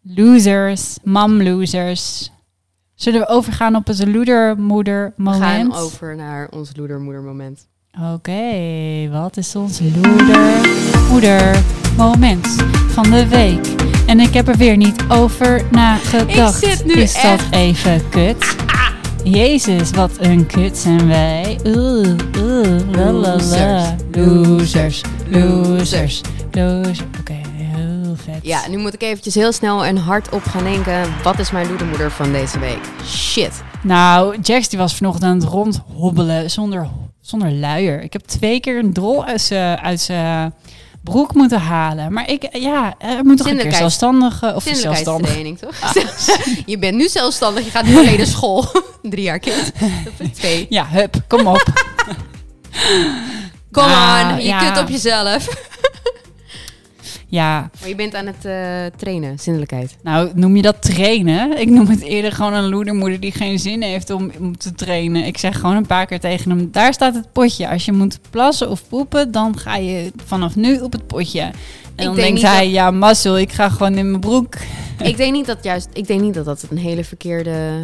[0.02, 2.30] Losers, mom losers.
[2.94, 5.42] Zullen we overgaan op het loedermoeder We moment?
[5.42, 7.66] gaan over naar ons loedermoeder moment.
[8.14, 8.42] Oké,
[9.10, 11.62] wat is ons loedermoeder
[11.96, 12.46] moment
[12.88, 13.66] van de week?
[14.06, 16.62] En ik heb er weer niet over nagedacht.
[16.62, 18.56] Ik zit nu is echt- dat even kut?
[19.30, 21.58] Jezus, wat een kut zijn wij.
[21.66, 23.96] Oeh, oeh, la la la.
[24.12, 27.02] Losers, losers, losers.
[27.20, 28.38] Oké, heel vet.
[28.42, 31.02] Ja, nu moet ik eventjes heel snel en hardop gaan denken.
[31.22, 32.80] Wat is mijn loedermoeder van deze week?
[33.04, 33.62] Shit.
[33.82, 36.88] Nou, Jax die was vanochtend aan het rondhobbelen zonder,
[37.20, 38.02] zonder luier.
[38.02, 40.54] Ik heb twee keer een drol uit zijn
[41.04, 42.12] broek moeten halen.
[42.12, 43.76] Maar ik, ja, er moet toch een keer Zindelijkheid.
[43.76, 44.42] zelfstandig...
[44.42, 45.58] eh, Of zelfstandig.
[45.58, 45.92] Toch?
[46.66, 47.64] je bent nu zelfstandig.
[47.64, 48.64] Je gaat nu naar school.
[49.02, 49.72] Drie jaar kind.
[50.34, 50.66] Twee.
[50.68, 51.64] Ja, hup, kom op.
[53.72, 54.36] Come Nou, on.
[54.38, 54.58] Je ja.
[54.58, 55.48] kunt op jezelf.
[57.30, 59.38] Ja, Maar je bent aan het eh, trainen.
[59.38, 59.96] Zindelijkheid.
[60.02, 61.58] nou noem je dat trainen?
[61.60, 65.24] Ik noem het eerder gewoon een loedermoeder die geen zin heeft om, om te trainen.
[65.24, 67.68] Ik zeg gewoon een paar keer tegen hem, daar staat het potje.
[67.68, 71.40] Als je moet plassen of poepen, dan ga je vanaf nu op het potje.
[71.40, 71.52] En
[72.04, 74.54] dan denk denkt hij, dat- ja mazzel, ik ga gewoon in mijn broek.
[75.02, 75.88] ik denk niet dat juist...
[75.92, 77.80] Ik denk niet dat dat een hele verkeerde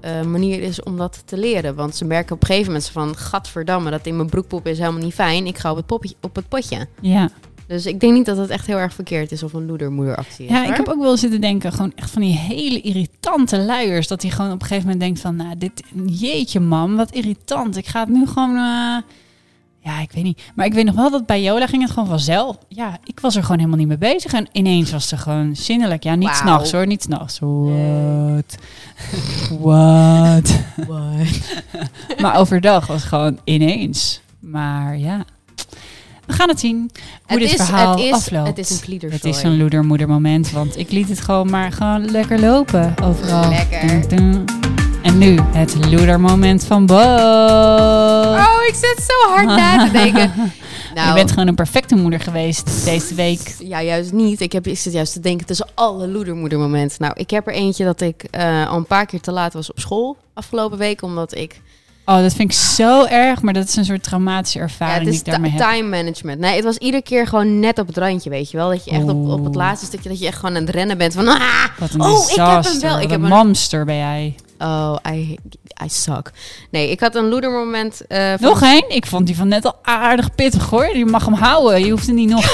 [0.00, 1.74] eh, manier is om dat te leren.
[1.74, 3.16] Want ze merken op een gegeven moment van...
[3.16, 5.46] Gadverdamme, dat in mijn broekpop is helemaal niet fijn.
[5.46, 6.86] Ik ga op het, popje, op het potje.
[7.00, 7.30] Ja.
[7.72, 10.50] Dus ik denk niet dat het echt heel erg verkeerd is of een loedermoederactie is.
[10.50, 10.70] Ja, hoor.
[10.70, 14.08] ik heb ook wel zitten denken, gewoon echt van die hele irritante luiers.
[14.08, 17.76] Dat hij gewoon op een gegeven moment denkt van, nou, dit, jeetje mam, wat irritant.
[17.76, 18.96] Ik ga het nu gewoon, eh,
[19.80, 20.42] ja, ik weet niet.
[20.54, 22.58] Maar ik weet nog wel dat bij Jola ging het gewoon vanzelf.
[22.68, 24.32] Ja, ik was er gewoon helemaal niet mee bezig.
[24.32, 26.02] En ineens was ze gewoon zinnelijk.
[26.02, 26.40] Ja, niet Wauw.
[26.40, 27.38] s'nachts hoor, niet s'nachts.
[29.60, 30.58] What?
[30.86, 31.40] What?
[32.22, 34.20] maar overdag was het gewoon ineens.
[34.38, 35.24] Maar ja,
[36.26, 36.90] we gaan het zien hoe
[37.26, 38.46] Het dit is- verhaal het is- afloopt.
[38.46, 39.20] het is een kliederzooi.
[39.22, 43.48] Het is een loedermoeder moment, want ik liet het gewoon maar gewoon lekker lopen overal.
[43.48, 44.04] Lekker.
[45.02, 46.94] En nu het loedermoment van Bo.
[46.94, 50.32] Oh, ik zit zo hard na te denken.
[50.94, 53.54] Nou, Je bent gewoon een perfecte moeder geweest deze week.
[53.58, 54.40] Ja, juist niet.
[54.40, 56.96] Ik, heb, ik zit juist te denken tussen alle loedermoedermomenten.
[57.00, 59.70] Nou, ik heb er eentje dat ik eh, al een paar keer te laat was
[59.70, 61.02] op school afgelopen week.
[61.02, 61.60] Omdat ik...
[62.04, 65.08] Oh, dat vind ik zo erg, maar dat is een soort traumatische Ja, ervaring het
[65.10, 65.60] die ik daarmee heb.
[65.60, 66.38] time management.
[66.40, 68.68] Nee, het was iedere keer gewoon net op het randje, weet je wel.
[68.68, 70.98] Dat je echt op, op het laatste stukje, dat je echt gewoon aan het rennen
[70.98, 71.28] bent van...
[71.28, 71.64] Ah!
[71.78, 73.00] Wat een Oh, ik heb hem wel.
[73.00, 74.34] Ik heb een mamster ben jij.
[74.58, 75.38] Oh, I,
[75.84, 76.30] I suck.
[76.70, 78.00] Nee, ik had een loedermoment...
[78.08, 78.84] van- Nog één?
[78.88, 80.96] Ik vond die van net al aardig pittig hoor.
[80.96, 81.84] Je mag hem houden.
[81.84, 82.44] Je hoeft er niet nog.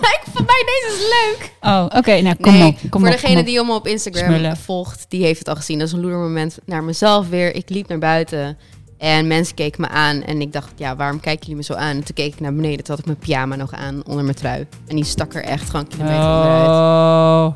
[0.00, 1.50] ik vond mij deze is leuk.
[1.60, 2.20] Oh, oké.
[2.20, 2.76] nou, kom nee, op.
[2.90, 3.46] Kom voor op, degene op.
[3.46, 4.56] die hem op Instagram Smullen.
[4.56, 5.78] volgt, die heeft het al gezien.
[5.78, 7.54] Dat is een loedermoment naar mezelf weer.
[7.54, 8.58] Ik liep naar buiten
[8.98, 10.22] en mensen keken me aan.
[10.22, 11.96] En ik dacht, ja, waarom kijken jullie me zo aan?
[11.96, 12.76] En toen keek ik naar beneden.
[12.84, 14.66] Toen had ik mijn pyjama nog aan onder mijn trui.
[14.86, 16.68] En die stak er echt gewoon kilometer onderuit.
[16.68, 17.54] Oh.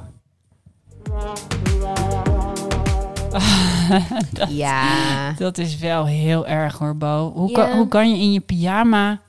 [4.48, 5.32] Ja.
[5.38, 7.32] Dat is wel heel erg hoor, Bo.
[7.34, 7.54] Hoe, Ja.
[7.54, 9.20] kan, hoe kan je in je pyjama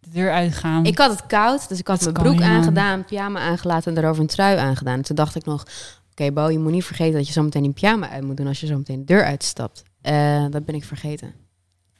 [0.00, 0.84] de deur uitgaan?
[0.84, 4.22] Ik had het koud, dus ik had Dat mijn broek aangedaan, pyjama aangelaten en daarover
[4.22, 4.94] een trui aangedaan.
[4.96, 5.64] En toen dacht ik nog,
[6.10, 8.46] oké Bo, je moet niet vergeten dat je zo meteen die pyjama uit moet doen
[8.46, 9.82] als je zo meteen de deur uitstapt.
[10.02, 11.32] Eh, dat ben ik vergeten.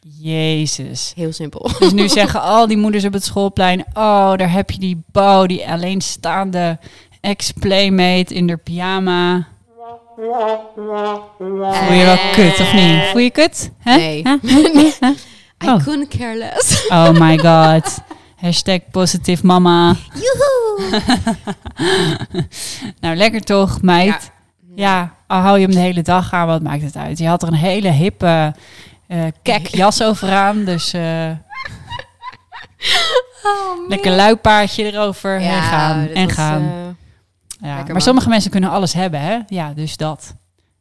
[0.00, 1.12] Jezus.
[1.16, 1.70] Heel simpel.
[1.78, 3.80] Dus nu zeggen al die moeders op het schoolplein...
[3.94, 6.78] oh, daar heb je die Bo, die alleenstaande
[7.20, 9.46] ex-playmate in haar pyjama.
[10.16, 13.02] Voel je wel kut, of niet?
[13.10, 13.70] Voel je kut?
[13.78, 13.96] Hè?
[13.96, 14.22] Nee.
[15.64, 15.76] I Oh.
[15.84, 16.88] couldn't care less.
[16.88, 17.98] Oh my god.
[18.36, 19.94] Hashtag positief mama.
[20.14, 21.00] Joehoe!
[23.00, 24.30] Nou, lekker toch, meid?
[24.74, 27.18] Ja, al hou je hem de hele dag aan, wat maakt het uit?
[27.18, 28.54] Je had er een hele hippe
[29.10, 31.30] eh kek jas over aan, dus eh,
[33.42, 36.62] Oh, lekker luipaardje erover Ja, en gaan en was, gaan.
[36.62, 39.38] eh, ja, maar sommige mensen kunnen alles hebben, hè?
[39.46, 40.34] Ja, dus dat.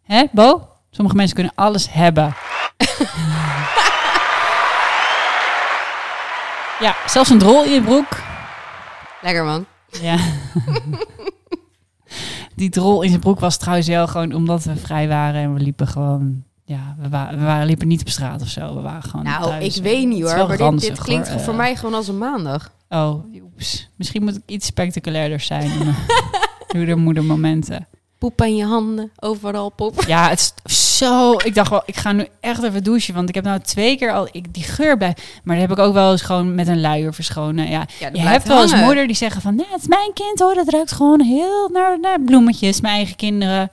[0.03, 0.67] Hè, Bo?
[0.91, 2.35] Sommige mensen kunnen alles hebben.
[6.79, 8.07] ja, zelfs een drol in je broek.
[9.21, 9.65] lekker man.
[10.01, 10.17] Ja.
[12.55, 15.59] Die drol in zijn broek was trouwens wel gewoon omdat we vrij waren en we
[15.59, 16.43] liepen gewoon.
[16.69, 18.75] Ja, we, wa we waren, liepen niet op straat of zo.
[18.75, 19.25] We waren gewoon.
[19.25, 19.77] Nou, thuis.
[19.77, 21.39] ik weet niet hoor, maar dit, ranzig, dit klinkt hoor.
[21.39, 22.71] voor Eh, mij gewoon als een maandag.
[22.89, 23.89] Oh, oeps.
[23.95, 25.95] Misschien moet ik iets spectaculairder zijn.
[26.97, 27.87] Moeder, momenten.
[28.17, 30.03] Poep aan je handen, overal poep.
[30.07, 31.31] Ja, het is zo.
[31.31, 33.13] Ik dacht wel, ik ga nu echt even douchen.
[33.13, 35.15] Want ik heb nou twee keer al ik, die geur bij.
[35.43, 37.69] Maar dat heb ik ook wel eens gewoon met een luier verschonen.
[37.69, 39.55] Ja, je hebt wel eens moeder die zeggen van...
[39.55, 43.15] Nee, het is mijn kind hoor, dat ruikt gewoon heel naar, naar bloemetjes, mijn eigen
[43.15, 43.71] kinderen.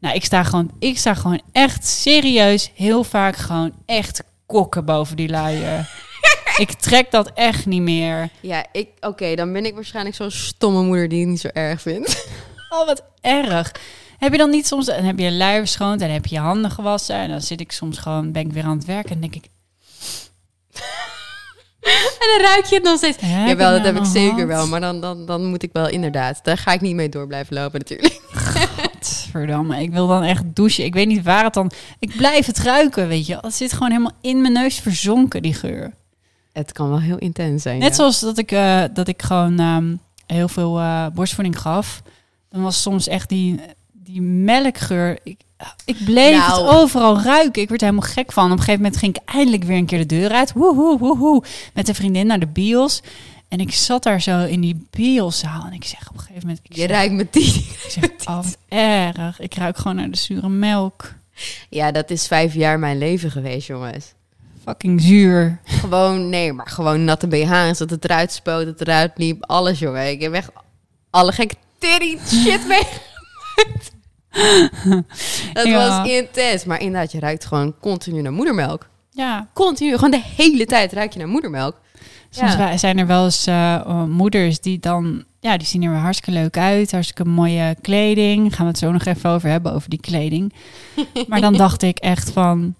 [0.00, 5.16] Nou, ik sta, gewoon, ik sta gewoon echt serieus heel vaak gewoon echt kokken boven
[5.16, 5.90] die luier.
[6.56, 8.28] ik trek dat echt niet meer.
[8.40, 11.82] Ja, ik, oké, dan ben ik waarschijnlijk zo'n stomme moeder die het niet zo erg
[11.82, 12.26] vindt.
[12.70, 13.72] Oh, wat erg.
[14.18, 14.86] Heb je dan niet soms...
[14.86, 17.16] Dan heb je luier verschoond en heb je je handen gewassen.
[17.16, 19.44] En dan zit ik soms gewoon, ben ik weer aan het werken en denk ik...
[22.20, 23.16] en dan ruik je het nog steeds.
[23.20, 24.48] Heb ik Jawel, dat nou heb ik aan de zeker hand?
[24.48, 24.66] wel.
[24.66, 26.40] Maar dan, dan, dan moet ik wel inderdaad.
[26.42, 28.20] Daar ga ik niet mee door blijven lopen natuurlijk.
[29.30, 30.84] Verdamme, ik wil dan echt douchen.
[30.84, 31.70] Ik weet niet waar het dan...
[31.98, 33.38] Ik blijf het ruiken, weet je.
[33.40, 35.92] Het zit gewoon helemaal in mijn neus verzonken, die geur.
[36.52, 37.78] Het kan wel heel intens zijn.
[37.78, 37.94] Net ja.
[37.94, 39.94] zoals dat ik, eh, dat ik gewoon ehm,
[40.26, 42.02] heel veel eh, borstvoeding gaf.
[42.50, 43.60] Dan was soms echt die,
[43.92, 45.18] die melkgeur...
[45.22, 45.40] Ik,
[45.84, 46.66] ik bleef Nou.
[46.66, 47.62] het overal ruiken.
[47.62, 48.44] Ik werd er helemaal gek van.
[48.44, 50.52] Op een gegeven moment ging ik eindelijk weer een keer de deur uit.
[50.52, 51.42] Woehoe, woehoe.
[51.74, 53.02] Met een vriendin naar de bios.
[53.48, 55.64] En ik zat daar zo in die bioszaal.
[55.66, 56.60] En ik zeg op een gegeven moment...
[56.62, 57.54] Ik Je zeg, ruikt met die.
[57.84, 59.40] ik zeg oh, erg.
[59.40, 61.14] Ik ruik gewoon naar de zure melk.
[61.68, 64.12] Ja, dat is vijf jaar mijn leven geweest, jongens.
[64.64, 65.58] Fucking zuur.
[65.64, 69.44] Gewoon, nee, maar gewoon natte BH's, dat het eruit spoot, dat het eruit liep.
[69.44, 70.10] Alles, jongen.
[70.10, 70.50] Ik heb echt
[71.10, 73.92] alle gekke titty shit meegemaakt.
[75.52, 76.00] dat Ja.
[76.00, 76.64] was intens.
[76.64, 78.86] Maar inderdaad, je ruikt gewoon continu naar moedermelk.
[79.10, 81.76] Ja, Continu, gewoon de hele tijd ruik je naar moedermelk.
[82.30, 82.76] Soms Ja.
[82.76, 86.40] zijn er wel eens eh, eh, moeders die dan ja, die zien er weer hartstikke
[86.40, 86.92] leuk uit.
[86.92, 88.54] Hartstikke mooie kleding.
[88.54, 90.52] Gaan we het zo nog even over hebben, over die kleding.
[91.28, 92.74] maar dan dacht ik echt van,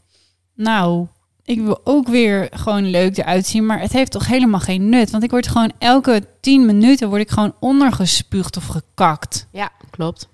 [0.54, 1.06] nou,
[1.44, 3.66] ik wil ook weer gewoon leuk eruit zien.
[3.66, 5.10] Maar het heeft toch helemaal geen nut.
[5.10, 9.46] Want ik word gewoon elke tien minuten word ik gewoon ondergespuugd of gekakt.
[9.52, 10.28] Ja, klopt.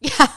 [0.16, 0.30] ja.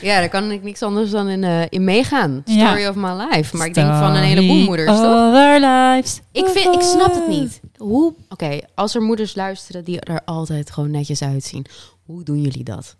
[0.00, 2.42] ja, daar kan ik niks anders dan in, eh, in meegaan.
[2.44, 2.66] Ja.
[2.66, 3.56] Story of my life.
[3.56, 5.34] Maar ik denk van een heleboel moeders, toch?
[5.34, 6.20] our lives.
[6.32, 7.60] Ik, vind, ik snap het niet.
[7.76, 11.66] Hoe, oké, als er moeders luisteren die er altijd gewoon netjes uitzien.
[12.04, 12.96] Hoe doen jullie dat?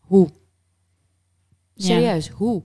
[0.00, 0.28] Hoe?
[1.74, 1.84] Ja.
[1.84, 2.62] Serieus, hoe?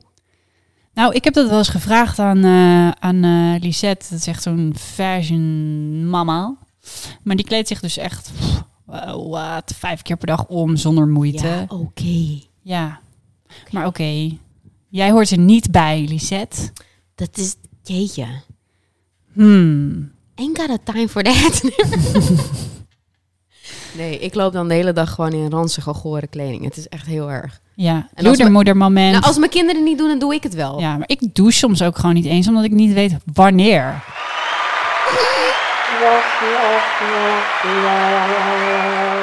[0.93, 4.05] Nou, ik heb dat wel eens gevraagd aan, eh, aan eh, Lisette.
[4.09, 6.57] Dat is echt zo'n fashion mama.
[7.23, 8.63] Maar die kleedt zich dus echt pff,
[9.29, 11.47] wat, vijf keer per dag om zonder moeite.
[11.47, 11.65] Ja,
[12.69, 12.99] Ja,
[13.71, 14.29] maar oké.
[14.89, 16.71] Jij hoort er niet bij, Lisette.
[17.15, 18.25] Dat is, jeetje.
[19.33, 20.11] Hmm.
[20.35, 21.57] Ain't got a time for that.
[23.97, 26.63] nee, ik loop dan de hele dag gewoon in ranzige, gore kleding.
[26.63, 27.59] Het is echt heel erg.
[27.75, 29.11] Ja, En als moedermoedermoment.
[29.11, 30.79] Nou, als mijn kinderen het niet doen, dan doe ik het wel.
[30.79, 34.03] Ja, maar ik douche soms ook gewoon niet eens, omdat ik niet weet wanneer.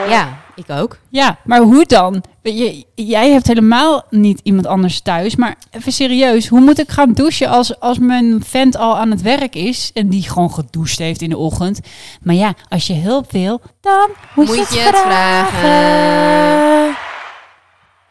[0.08, 0.98] Ja, ik ook.
[1.08, 2.22] Ja, maar hoe dan?
[2.42, 5.36] Je, jij hebt helemaal niet iemand anders thuis.
[5.36, 9.22] Maar even serieus, hoe moet ik gaan douchen als, als mijn vent al aan het
[9.22, 11.80] werk is en die gewoon gedoucht heeft in de ochtend?
[12.22, 16.85] Maar ja, als je hulp wil, dan moet, Moet je het, je het vragen.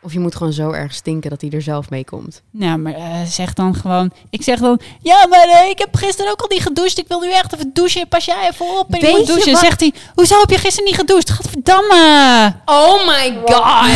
[0.06, 2.42] Of je moet gewoon zo erg stinken dat hij er zelf mee komt.
[2.52, 4.12] Nou, maar eh, zeg dan gewoon...
[4.30, 6.98] Ik zeg dan, ja, maar eh, ik heb gisteren ook al niet gedoucht.
[6.98, 8.08] Ik wil nu echt even douchen.
[8.08, 9.52] Pas jij even op en ik Weet moet je douchen.
[9.52, 11.30] wat- Zegt hij, hoezo heb je gisteren niet gedoucht?
[11.30, 12.54] Gadverdamme.
[12.66, 13.90] Oh my god!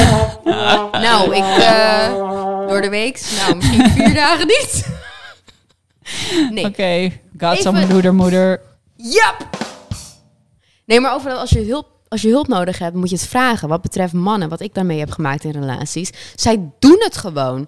[0.91, 2.13] nou, ik eh,
[2.67, 4.87] door de week, nou misschien vier dagen niet.
[6.51, 6.65] nee.
[6.65, 8.61] Oké, got some Even- moeder, moeder.
[8.95, 9.35] Yep.
[10.85, 13.27] Nee, maar over dat als je hulp, als je hulp nodig hebt, moet je het
[13.27, 13.67] vragen.
[13.67, 16.09] Wat betreft mannen, wat ik daarmee heb gemaakt in relaties.
[16.35, 17.67] Zij doen het gewoon.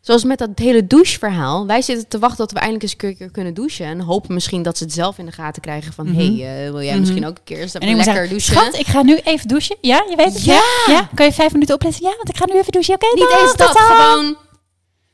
[0.00, 1.66] Zoals met dat hele doucheverhaal.
[1.66, 3.86] Wij zitten te wachten tot we eindelijk eens een keer kunnen douchen.
[3.86, 6.06] En hopen misschien dat ze het zelf in de gaten krijgen van...
[6.06, 6.16] Mhm.
[6.16, 7.00] hey, eh, wil jij Mhm.
[7.00, 8.54] misschien ook een keer eens lekker zeggen, douchen?
[8.54, 9.76] schat, ik ga nu even douchen.
[9.80, 10.44] Ja, je weet het?
[10.44, 10.62] Ja.
[10.86, 11.08] ja?
[11.14, 12.02] Kan je vijf minuten opletten?
[12.02, 12.94] Ja, want ik ga nu even douchen.
[12.94, 14.36] Oké, Niet dag, eens dat, gewoon...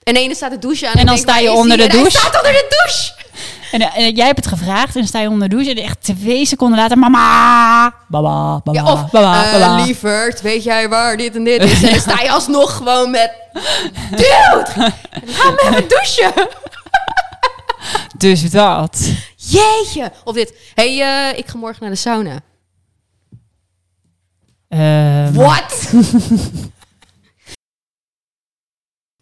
[0.03, 2.11] En de ene staat te douchen aan En dan sta je onder de douche.
[2.19, 3.13] staat onder de douche!
[3.73, 5.71] En, eh, en jij hebt het gevraagd en sta je onder de douche.
[5.71, 9.85] En echt twee seconden later, mama, baba, baba, Ja, of, baba, eh, baba.
[9.85, 11.83] lieverd, weet jij waar dit en dit is?
[11.83, 13.33] En dan sta je alsnog gewoon met...
[14.11, 14.67] Dude,
[15.27, 16.33] ga me even douchen!
[18.19, 19.11] Dus dat.
[19.37, 20.13] Jeetje!
[20.25, 21.01] Of dit, hey,
[21.33, 22.41] eh, ik ga morgen naar de sauna.
[24.69, 25.91] Ehm, Wat?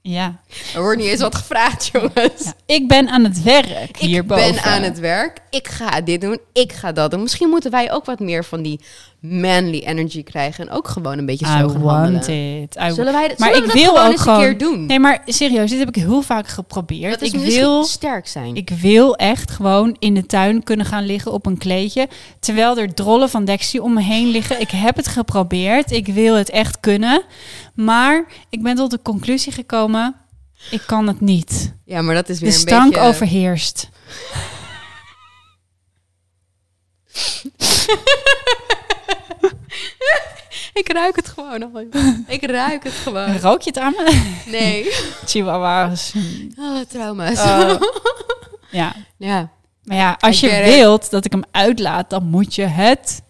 [0.02, 0.40] Ja.
[0.74, 2.44] Er wordt niet eens wat gevraagd, jongens.
[2.44, 2.52] ja.
[2.66, 4.52] Ik ben aan het werk Ik hierboven.
[4.54, 5.38] ben aan het werk.
[5.50, 6.38] Ik ga dit doen.
[6.52, 7.22] Ik ga dat doen.
[7.22, 8.80] Misschien moeten wij ook wat meer van die
[9.20, 10.68] manly energy krijgen.
[10.68, 12.76] En ook gewoon een beetje zo gaan want it.
[12.82, 14.42] I Zullen wij maar zullen ik wil gewoon ook eens gewoon...
[14.42, 14.86] een keer doen?
[14.86, 17.12] Nee, maar serieus, dit heb ik heel vaak geprobeerd.
[17.12, 17.84] dat is ik wil...
[17.84, 18.54] sterk zijn.
[18.54, 22.08] Ik wil echt gewoon in de tuin kunnen gaan liggen op een kleedje.
[22.38, 24.60] Terwijl er drollen van Dexy om me heen liggen.
[24.60, 25.90] Ik heb het geprobeerd.
[25.90, 27.22] Ik wil het echt kunnen.
[27.74, 30.14] Maar ik ben tot de conclusie gekomen.
[30.70, 31.74] Ik kan het niet.
[31.84, 33.06] ja, maar dat is weer De een stank beetje...
[33.06, 33.88] overheerst.
[40.72, 41.80] Ik ruik het gewoon al.
[42.36, 43.38] Ik ruik het gewoon.
[43.38, 44.32] Rook je het aan me?
[44.58, 44.84] Nee.
[45.26, 46.12] Chihuahua's.
[46.58, 47.40] Oh, trauma's.
[47.40, 47.80] Oh.
[48.70, 48.94] Ja.
[49.16, 49.50] Ja.
[49.84, 53.22] Maar ja, als je wilt dat ik hem uitlaat, dan moet je het...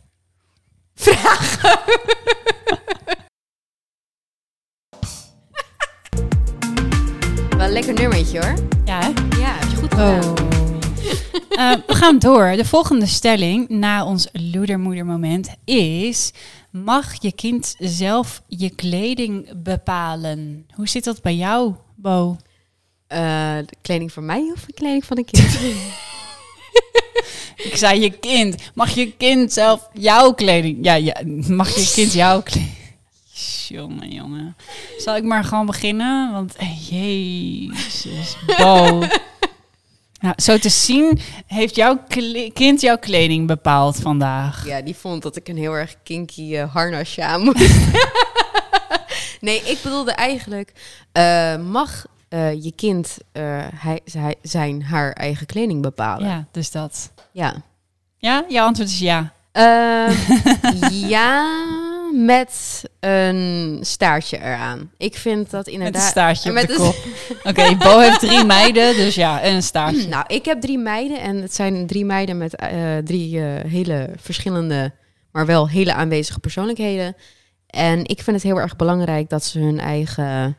[7.56, 8.54] Wel een lekker nummertje hoor.
[8.84, 9.08] Ja, hè?
[9.38, 10.24] Ja, heb je goed gedaan.
[10.24, 10.34] Oh.
[11.50, 12.52] Eh, we gaan door.
[12.56, 16.32] De volgende stelling na ons loedermoedermoment is...
[16.70, 20.66] Mag je kind zelf je kleding bepalen?
[20.74, 22.36] Hoe zit dat bij jou, Bo?
[23.06, 25.58] Eh, de kleding voor mij of de kleding van een kind?
[27.56, 28.70] Ik zei je kind.
[28.74, 30.84] Mag je kind zelf jouw kleding...
[30.84, 32.78] Ja, ja mag je kind jouw kleding...
[33.68, 34.56] Jongen, jongen.
[34.98, 36.32] Zal ik maar gewoon beginnen?
[36.32, 39.02] Want, eh, jezus, Bo.
[40.20, 41.98] Nou, zo te zien heeft jouw
[42.52, 44.66] kind jouw kleding bepaald vandaag.
[44.66, 47.76] ja, die vond dat ik een heel erg kinky eh, harnasje aan moest.
[49.40, 50.72] nee, ik bedoelde eigenlijk...
[51.12, 53.18] eh, mag eh, je kind
[53.74, 56.28] hij, zij, zijn haar eigen kleding bepalen?
[56.28, 57.12] Ja, dus dat.
[57.32, 57.54] Ja.
[58.16, 59.32] Ja, jouw antwoord is ja.
[59.52, 60.10] Eh,
[61.14, 61.56] ja,
[62.12, 64.90] met een staartje eraan.
[64.96, 65.92] Ik vind dat inderdaad...
[65.92, 66.96] Met een staartje op de kop.
[67.50, 70.08] Oké, Bo heeft drie meiden, dus ja, en een staartje.
[70.08, 74.10] Nou, ik heb drie meiden en het zijn drie meiden met eh, drie eh, hele
[74.16, 74.92] verschillende
[75.32, 77.16] maar wel hele aanwezige persoonlijkheden.
[77.66, 80.56] En ik vind het heel erg belangrijk dat ze hun eigen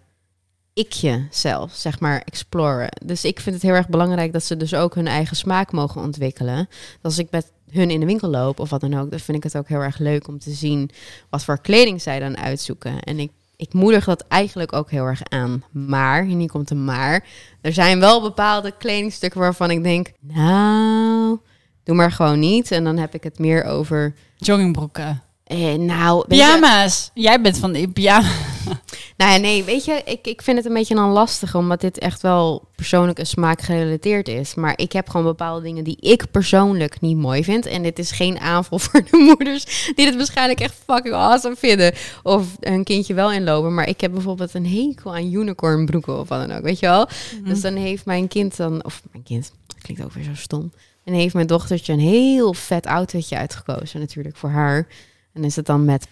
[0.73, 2.89] ikje zelf, zeg maar, exploren.
[3.05, 6.01] Dus ik vind het heel erg belangrijk dat ze dus ook hun eigen smaak mogen
[6.01, 6.67] ontwikkelen.
[6.67, 9.37] Dus als ik met hun in de winkel loop of wat dan ook, dan vind
[9.37, 10.89] ik het ook heel erg leuk om te zien
[11.29, 12.99] wat voor kleding zij dan uitzoeken.
[12.99, 15.63] En ik, ik moedig dat eigenlijk ook heel erg aan.
[15.71, 17.25] Maar, hier komt een maar,
[17.61, 21.39] er zijn wel bepaalde kledingstukken waarvan ik denk, nou,
[21.83, 22.71] doe maar gewoon niet.
[22.71, 24.13] En dan heb ik het meer over...
[24.35, 25.21] Joggingbroeken.
[25.43, 27.11] Eh, nou, je- Pyjama's.
[27.13, 28.29] Jij bent van de pyjama.
[29.17, 31.97] Nou ja, nee, weet je, ik, ik vind het een beetje dan lastig, omdat dit
[31.97, 34.55] echt wel persoonlijk en smaak gerelateerd is.
[34.55, 37.65] Maar ik heb gewoon bepaalde dingen die ik persoonlijk niet mooi vind.
[37.65, 41.93] En dit is geen aanval voor de moeders die het waarschijnlijk echt fucking awesome vinden.
[42.23, 43.73] Of hun kindje wel inlopen.
[43.73, 46.85] Maar ik heb bijvoorbeeld een hekel aan unicorn broeken of wat dan ook, weet je
[46.85, 47.07] wel.
[47.43, 50.71] Dus dan heeft mijn kind dan, of mijn kind, klinkt ook weer zo stom.
[51.03, 54.87] En heeft mijn dochtertje een heel vet outfitje uitgekozen natuurlijk voor haar.
[55.33, 56.07] En is het dan met,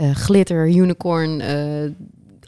[0.00, 1.90] eh, glitter, unicorn, eh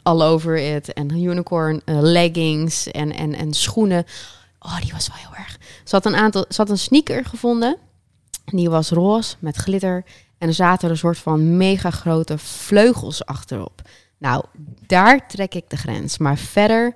[0.03, 0.93] all over it.
[0.93, 4.05] En unicorn eh, leggings en, en, en schoenen.
[4.59, 5.57] Oh, die was wel heel erg.
[5.83, 7.77] Ze had een aantal, had een sneaker gevonden.
[8.45, 10.05] En die was roze met glitter.
[10.37, 13.81] En er zaten een soort van mega grote vleugels achterop.
[14.17, 14.43] Nou,
[14.85, 16.17] daar trek ik de grens.
[16.17, 16.95] Maar verder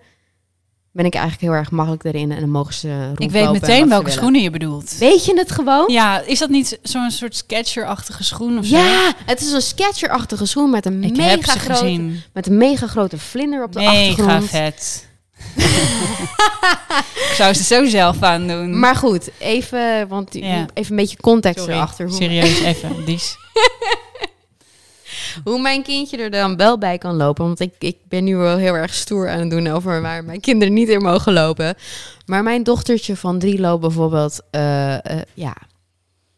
[0.98, 2.32] ben ik eigenlijk heel erg makkelijk erin.
[2.32, 4.98] En dan mogen ze Ik weet en meteen welke schoenen je bedoelt.
[4.98, 5.84] Weet je het gewoon?
[5.92, 8.78] Ja, is dat niet zo'n soort Sketcher-achtige schoen of zo?
[8.78, 12.02] Ja, het is een Sketcher-achtige schoen met een Ik mega grote,
[12.34, 14.50] met een mega grote vlinder op de Mega achtergrond.
[14.50, 15.06] vet.
[17.30, 18.80] ik zou ze zo zelf aandoen.
[18.80, 20.66] Maar goed, even, want Ja.
[20.74, 22.08] even een beetje context Sorry, erachter.
[22.08, 23.06] Hoe, serieus, even.
[23.06, 23.36] Dies.
[25.44, 27.46] hoe mijn kindje er dan wel bij kan lopen.
[27.46, 30.40] Want ik, ik ben nu wel heel erg stoer aan het doen over waar mijn
[30.40, 31.76] kinderen niet in mogen lopen.
[32.26, 35.56] Maar mijn dochtertje van drie loopt bijvoorbeeld, eh, eh, ja,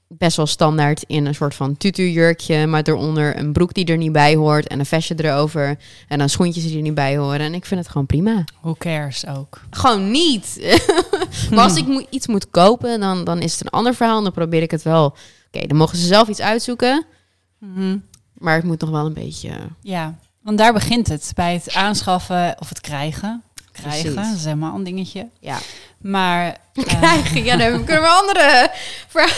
[0.07, 2.67] best wel standaard in een soort van tutu-jurkje.
[2.67, 5.77] Maar daaronder een broek die er niet bij hoort en een vestje erover.
[6.07, 7.39] En dan schoentjes die er niet bij horen.
[7.39, 8.43] En ik vind het gewoon prima.
[8.61, 9.61] Who cares ook.
[9.69, 10.77] Gewoon niet.
[11.53, 14.23] maar als ik iets moet kopen, dan, dan is het een ander verhaal.
[14.23, 15.15] Dan probeer ik het wel.
[15.51, 17.05] Oké, dan mogen ze zelf iets uitzoeken.
[17.59, 17.97] Mhm.
[18.39, 19.51] Maar het moet nog wel een beetje.
[19.81, 21.31] Ja, want daar begint het.
[21.35, 23.43] Bij het aanschaffen of het krijgen.
[23.71, 24.29] Krijgen, Precies.
[24.29, 25.27] dat is helemaal een dingetje.
[25.39, 25.57] Ja.
[25.97, 26.45] Maar...
[26.73, 27.43] eh, Krijgen.
[27.43, 28.71] Ja, dan kunnen we andere.
[29.07, 29.35] vragen.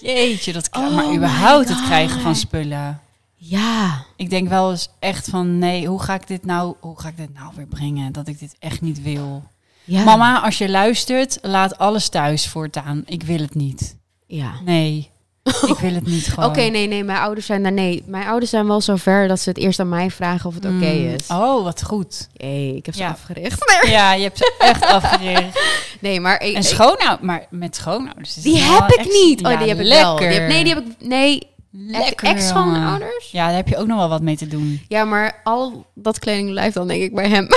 [0.00, 3.00] jeetje, dat Oh maar überhaupt het krijgen van spullen.
[3.34, 4.04] Ja.
[4.16, 7.16] Ik denk wel eens echt van, nee, hoe ga ik dit nou, hoe ga ik
[7.16, 8.12] dit nou weer brengen?
[8.12, 9.42] Dat ik dit echt niet wil.
[9.84, 10.04] ja.
[10.04, 13.02] Mama, als je luistert, laat alles thuis voortaan.
[13.06, 13.96] Ik wil het niet.
[14.26, 14.52] Ja.
[14.64, 15.10] Nee,
[15.72, 16.48] ik wil het niet gewoon.
[16.48, 17.04] Oké, nee, nee.
[17.04, 17.72] Mijn ouders zijn daar.
[17.72, 20.64] Nee, mijn ouders zijn wel zover dat ze het eerst aan mij vragen of het
[20.64, 21.26] oké Mm, is.
[21.28, 22.28] Oh, wat goed.
[22.36, 23.08] Hey, ik heb ze Ja.
[23.10, 23.80] afgericht.
[23.86, 25.60] Ja, je hebt ze echt afgericht.
[26.00, 28.36] Nee, maar ik, En schoonouders, maar met schoonouders.
[28.36, 29.44] is die heb ik niet.
[29.44, 30.04] Oh, Ja, die heb ik lekker.
[30.06, 30.16] wel.
[30.16, 31.06] Die heb, nee, die heb ik.
[31.08, 32.72] Nee, Lekker, ex jongen.
[32.74, 33.30] schoonouders.
[33.30, 34.80] Ja, daar heb je ook nog wel wat mee te doen.
[34.88, 37.48] Ja, maar al dat kleding blijft dan denk ik bij hem.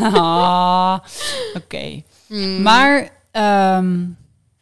[0.00, 0.98] Ah,
[1.56, 2.02] Oké.
[2.26, 2.62] Hmm.
[2.62, 3.98] Maar ehm,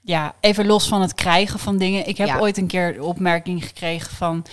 [0.02, 2.08] ja, even los van het krijgen van dingen.
[2.08, 2.38] Ik heb Ja.
[2.38, 4.46] ooit een keer de opmerking gekregen van...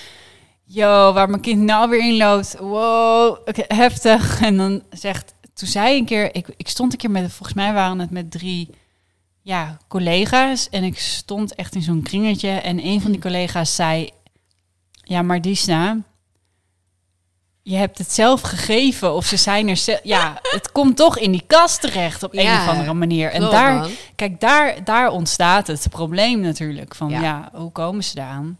[0.63, 2.57] Yo, waar mijn kind nou weer in loopt.
[2.59, 4.39] Wow, heftig.
[4.41, 5.33] En dan zegt...
[5.53, 6.35] Toen zei een keer...
[6.35, 7.31] Ik, ik stond een keer met...
[7.31, 8.69] Volgens mij waren het met drie
[9.41, 10.69] ja, collega's.
[10.69, 12.49] En ik stond echt in zo'n kringetje.
[12.49, 14.09] En een van die collega's zei...
[15.03, 15.97] Ja, maar Disna...
[17.69, 19.99] Je hebt het zelf gegeven of ze zijn er zelf...
[20.13, 23.31] Ja, het komt toch in die kast terecht op een of andere manier.
[23.31, 23.89] En daar, man.
[24.15, 26.95] Kijk, daar, daar ontstaat het probleem natuurlijk.
[26.95, 27.21] Van Ja.
[27.21, 27.49] ja.
[27.53, 28.57] hoe komen ze daaraan?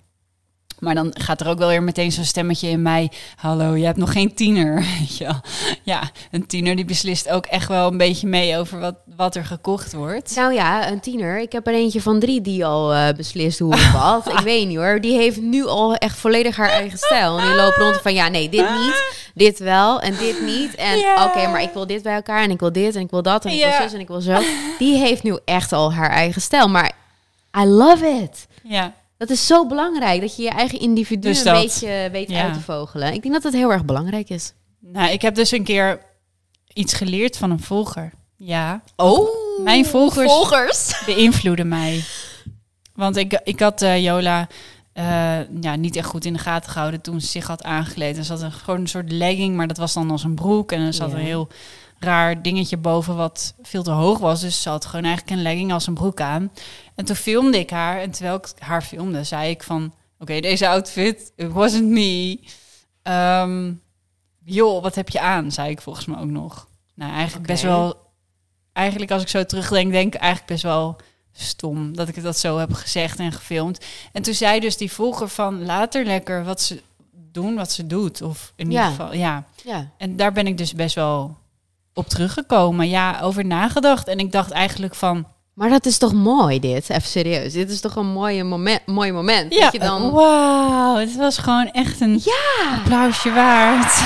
[0.79, 3.11] Maar dan gaat er ook wel weer meteen zo'n stemmetje in mij.
[3.35, 4.85] Hallo, je hebt nog geen tiener.
[5.19, 5.41] Wel.
[5.83, 9.45] Ja, een tiener die beslist ook echt wel een beetje mee over wat, wat er
[9.45, 10.35] gekocht wordt.
[10.35, 11.39] Nou ja, een tiener.
[11.39, 14.27] Ik heb er eentje van drie die al eh, beslist hoe of wat.
[14.37, 15.01] ik weet niet hoor.
[15.01, 17.39] Die heeft nu al echt volledig haar eigen stijl.
[17.39, 19.03] En die loopt rond van ja, nee, dit niet.
[19.33, 20.75] Dit wel en dit niet.
[20.75, 21.25] En Ja.
[21.25, 23.45] oké, maar ik wil dit bij elkaar en ik wil dit en ik wil dat
[23.45, 23.69] en ik Ja.
[23.69, 24.39] wil zus en ik wil zo.
[24.79, 26.67] Die heeft nu echt al haar eigen stijl.
[26.69, 26.91] Maar
[27.59, 28.47] I love it.
[28.63, 31.61] Ja, Dat is zo belangrijk, dat je je eigen individu Dus een dat.
[31.63, 32.43] beetje weet Ja.
[32.43, 33.13] uit te vogelen.
[33.13, 34.53] Ik denk dat dat heel erg belangrijk is.
[34.79, 36.01] nou, ik heb dus een keer
[36.73, 38.11] iets geleerd van een volger.
[38.35, 39.27] Ja, Oh,
[39.63, 41.03] Mijn volgers- volgers.
[41.05, 42.03] beïnvloeden mij.
[42.93, 44.47] Want ik, ik had eh, Jola
[44.93, 48.17] eh, ja, niet echt goed in de gaten gehouden toen ze zich had aangekleed.
[48.17, 50.71] Er zat een, gewoon een soort legging, maar dat was dan als een broek.
[50.71, 51.17] En er zat Ja.
[51.17, 51.47] een heel
[51.99, 54.41] raar dingetje boven wat veel te hoog was.
[54.41, 56.51] Dus ze had gewoon eigenlijk een legging als een broek aan.
[56.95, 57.99] En toen filmde ik haar.
[58.01, 59.93] En terwijl ik haar filmde, zei ik van...
[60.19, 62.39] Oké, deze outfit, it wasn't me.
[63.03, 63.73] Ehm,
[64.43, 65.51] joh, wat heb je aan?
[65.51, 66.67] Zei ik volgens mij ook nog.
[66.95, 68.05] Nou, eigenlijk best wel...
[68.73, 70.95] Eigenlijk als ik zo terugdenk, denk ik eigenlijk best wel
[71.31, 73.85] stom dat ik dat zo heb gezegd en gefilmd.
[74.11, 76.81] En toen zei dus die volger van later lekker wat ze
[77.31, 78.21] doen, wat ze doet.
[78.21, 78.83] Of in Ja.
[78.83, 79.43] ieder geval, ja.
[79.63, 79.89] Ja.
[79.97, 81.37] En daar ben ik dus best wel
[81.97, 82.89] op teruggekomen.
[82.89, 84.07] Ja, over nagedacht.
[84.07, 85.27] En ik dacht eigenlijk van...
[85.53, 86.89] Maar dat is toch mooi, dit?
[86.89, 87.53] Even serieus.
[87.53, 89.53] Dit is toch een mooie moment, mooi moment.
[89.53, 90.11] Ja, dat je dan...
[90.11, 90.95] wauw.
[90.95, 92.75] Het was gewoon echt een Ja!
[92.77, 94.01] applausje waard.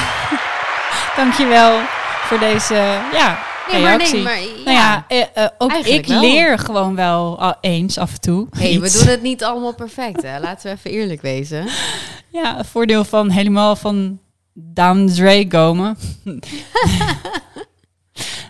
[1.18, 1.80] Dankjewel
[2.24, 2.74] voor deze
[3.14, 3.39] ja,
[3.72, 4.39] Nee, maar nee, maar...
[4.39, 4.48] Ja.
[4.66, 6.22] Nou ja, eh, eh, ook Eigenlijk ik wel.
[6.22, 8.48] leer gewoon wel al eens af en toe.
[8.58, 10.39] hey, we doen het niet allemaal perfect, hè?
[10.39, 11.68] Laten we even eerlijk wezen.
[12.34, 14.20] Ja, het voordeel van helemaal van
[14.54, 15.98] Down Dre komen.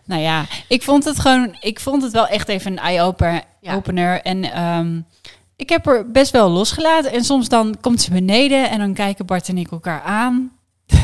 [0.06, 4.14] nou ja, ik vond het gewoon, ik vond het wel echt even een eye-opener.
[4.14, 4.22] Ja.
[4.22, 4.99] En ehm,
[5.56, 7.12] ik heb er best wel losgelaten.
[7.12, 10.52] En soms dan komt ze beneden en dan kijken Bart en ik elkaar aan.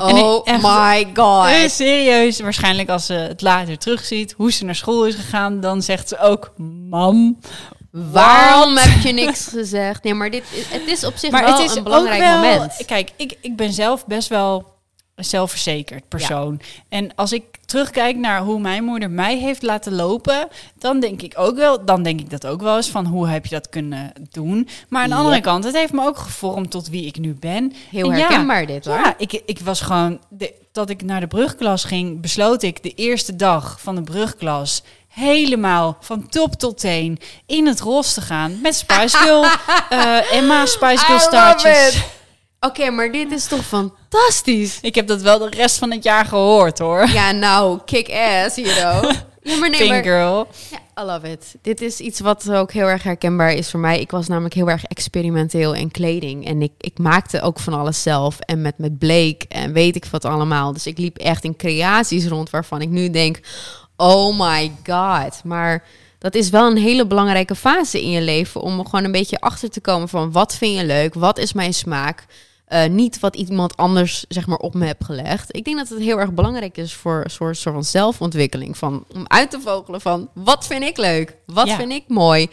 [0.00, 1.46] Oh ik echt- my god.
[1.46, 5.82] Eh, serieus, waarschijnlijk als ze het later terugziet, hoe ze naar school is gegaan, dan
[5.82, 6.52] zegt ze ook,
[6.88, 7.38] mam.
[7.90, 10.02] Waarom heb je niks gezegd?
[10.02, 12.42] Nee, maar dit is, het is op zich Maar wel het is een belangrijk wel,
[12.42, 12.82] moment.
[12.86, 14.75] Kijk, ik, ik ben zelf best wel
[15.16, 16.60] zelfverzekerd persoon.
[16.88, 20.48] En als ik terugkijk naar hoe mijn moeder mij heeft laten lopen,
[20.78, 23.46] dan denk ik ook wel, dan denk ik dat ook wel eens van hoe heb
[23.46, 24.68] je dat kunnen doen.
[24.88, 25.20] Maar aan de Ja.
[25.20, 27.72] andere kant, het heeft me ook gevormd tot wie ik nu ben.
[27.90, 28.94] Heel En ja, herkenbaar dit, hoor.
[28.94, 32.94] Ja, ik, ik was gewoon, de, dat ik naar de brugklas ging, besloot ik de
[32.94, 38.58] eerste dag van de brugklas helemaal van top tot teen in het ros te gaan
[38.62, 39.44] met Spice Girl,
[39.88, 42.02] eh, Emma Spice Girl staartjes.
[42.66, 44.78] Oké, maar dit is toch fantastisch?
[44.80, 47.08] Ik heb dat wel de rest van het jaar gehoord hoor.
[47.08, 49.12] Ja, nou, kick ass, you know.
[49.46, 50.02] Ja, maar nee, maar...
[50.02, 50.48] Girl.
[50.70, 51.54] Ja, I love it.
[51.62, 54.00] Dit is iets wat ook heel erg herkenbaar is voor mij.
[54.00, 56.46] Ik was namelijk heel erg experimenteel in kleding.
[56.46, 58.38] En ik, ik maakte ook van alles zelf.
[58.40, 60.72] En met, met bleek en weet ik wat allemaal.
[60.72, 63.40] Dus ik liep echt in creaties rond waarvan ik nu denk...
[63.96, 65.44] Oh my god.
[65.44, 65.84] Maar
[66.18, 68.60] dat is wel een hele belangrijke fase in je leven...
[68.60, 70.32] om gewoon een beetje achter te komen van...
[70.32, 71.14] wat vind je leuk?
[71.14, 72.26] Wat is mijn smaak?
[72.66, 75.56] Eh, niet wat iemand anders zeg maar op me hebt gelegd.
[75.56, 78.78] Ik denk dat het heel erg belangrijk is voor een soort, soort van zelfontwikkeling.
[78.78, 81.36] Van, om uit te vogelen van wat vind ik leuk?
[81.46, 81.76] Wat Ja.
[81.76, 82.48] vind ik mooi?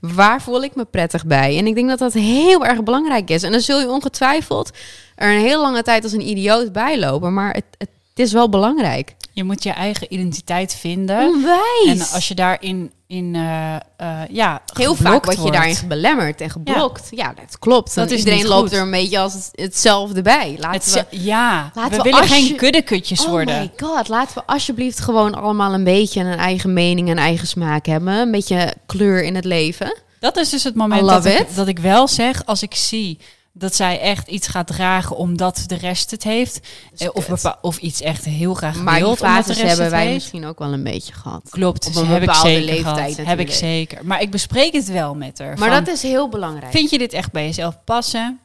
[0.00, 1.58] Waar voel ik me prettig bij?
[1.58, 3.42] En ik denk dat dat heel erg belangrijk is.
[3.42, 4.70] En dan zul je ongetwijfeld
[5.14, 7.34] er een hele lange tijd als een idioot bijlopen.
[7.34, 9.14] Maar het, het, is wel belangrijk.
[9.32, 11.18] Je moet je eigen identiteit vinden.
[11.18, 11.86] Onwijs.
[11.86, 16.50] En als je daarin in, eh, eh, ja, Heel vaak word je daarin belemmerd en
[16.50, 17.08] geblokt.
[17.10, 17.94] Ja, dat klopt.
[17.94, 20.56] Dat is iedereen loopt er een beetje als het- hetzelfde bij.
[20.58, 23.58] Laten Het, we ja, Laten we, we willen geen je- kuddekutjes Oh worden.
[23.60, 27.86] my god, laten we alsjeblieft gewoon allemaal een beetje een eigen mening en eigen smaak
[27.86, 28.14] hebben.
[28.14, 29.96] Een beetje kleur in het leven.
[30.20, 33.18] Dat is dus het moment dat ik, dat ik wel zeg, als ik zie
[33.58, 36.60] dat zij echt iets gaat dragen omdat de rest het heeft.
[36.96, 39.20] eh, Of, of iets echt heel graag Maar wilt
[39.52, 40.14] rest hebben wij heeft.
[40.14, 41.42] misschien ook wel een beetje gehad.
[41.50, 43.16] Klopt, op dus een heb ik zeker leeftijd.
[43.26, 44.06] Heb ik zeker.
[44.06, 45.58] Maar ik bespreek het wel met haar.
[45.58, 46.72] Maar van, dat is heel belangrijk.
[46.72, 48.38] Vind je dit echt bij jezelf passen?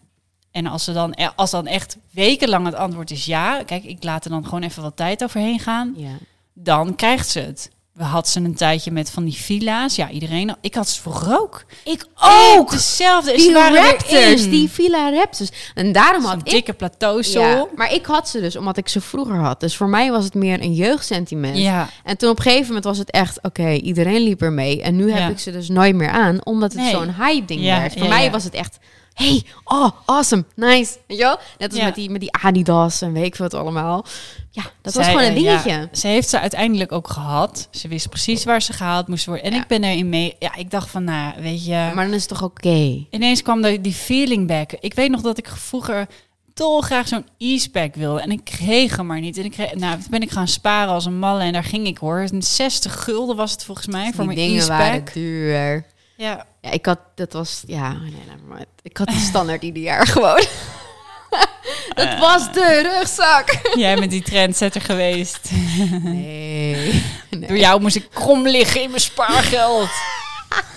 [0.52, 4.24] En als, ze dan, als dan echt wekenlang het antwoord is ja, kijk, ik laat
[4.26, 6.18] er dan gewoon even wat tijd overheen gaan, Ja.
[6.54, 7.70] dan krijgt ze het.
[7.94, 9.96] We hadden ze een tijdje met van die villa's.
[9.96, 10.56] Ja, iedereen.
[10.62, 11.64] Ik had ze vroeger ook.
[11.84, 12.06] Ik
[12.58, 13.32] Ook hetzelfde.
[13.32, 15.50] Die ze waren Raptors, die Villa Raptors.
[15.74, 16.50] En daarom had ik...
[16.50, 17.42] dikke plateauzool.
[17.44, 19.60] Ja, maar ik had ze dus omdat ik ze vroeger had.
[19.60, 21.58] Dus voor mij was het meer een jeugdsentiment.
[21.58, 21.90] Ja.
[22.04, 24.82] En toen op een gegeven moment was het echt, oké, iedereen liep er mee.
[24.82, 25.28] En nu heb Ja.
[25.28, 26.92] ik ze dus nooit meer aan, omdat het Nee.
[26.92, 27.94] zo'n hype ding werd.
[28.00, 28.78] Voor mij was het echt,
[29.14, 30.98] hey, oh, awesome, nice.
[31.08, 31.40] Weet je wel?
[31.58, 31.86] Net als Ja.
[31.86, 34.06] met, die, met die Adidas en weet ik wat allemaal.
[34.52, 35.90] Ja, dat was gewoon een eh, ja, dingetje.
[36.00, 37.68] ze heeft ze uiteindelijk ook gehad.
[37.72, 39.44] Ze wist precies waar ze gehaald moest worden.
[39.46, 39.62] En Ja.
[39.62, 40.36] ik ben erin mee.
[40.40, 41.92] Ja, ik dacht van, nou, weet je.
[41.96, 43.06] Maar dan is het toch oké?
[43.10, 44.72] Ineens kwam er die feeling back.
[44.80, 46.08] Ik weet nog dat ik vroeger
[46.54, 48.22] dolgraag zo'n e-spec wilde.
[48.22, 49.38] En ik kreeg hem maar niet.
[49.38, 51.44] En ik kreeg, nou, toen ben ik gaan sparen als een malle.
[51.44, 52.20] En daar ging ik hoor.
[52.32, 55.14] Een 60 gulden was het volgens mij voor mijn e-spec.
[55.14, 55.86] duur.
[56.22, 56.46] Ja.
[56.62, 60.08] Ja, ik had, dat was, ja, nee, nee, maar ik had die standaard ieder jaar
[60.08, 60.44] gewoon.
[61.96, 63.60] dat was de rugzak.
[63.76, 65.50] Jij bent die trendsetter geweest.
[66.04, 67.04] Nee.
[67.30, 67.40] nee.
[67.48, 69.90] Door jou moest ik krom liggen in mijn spaargeld.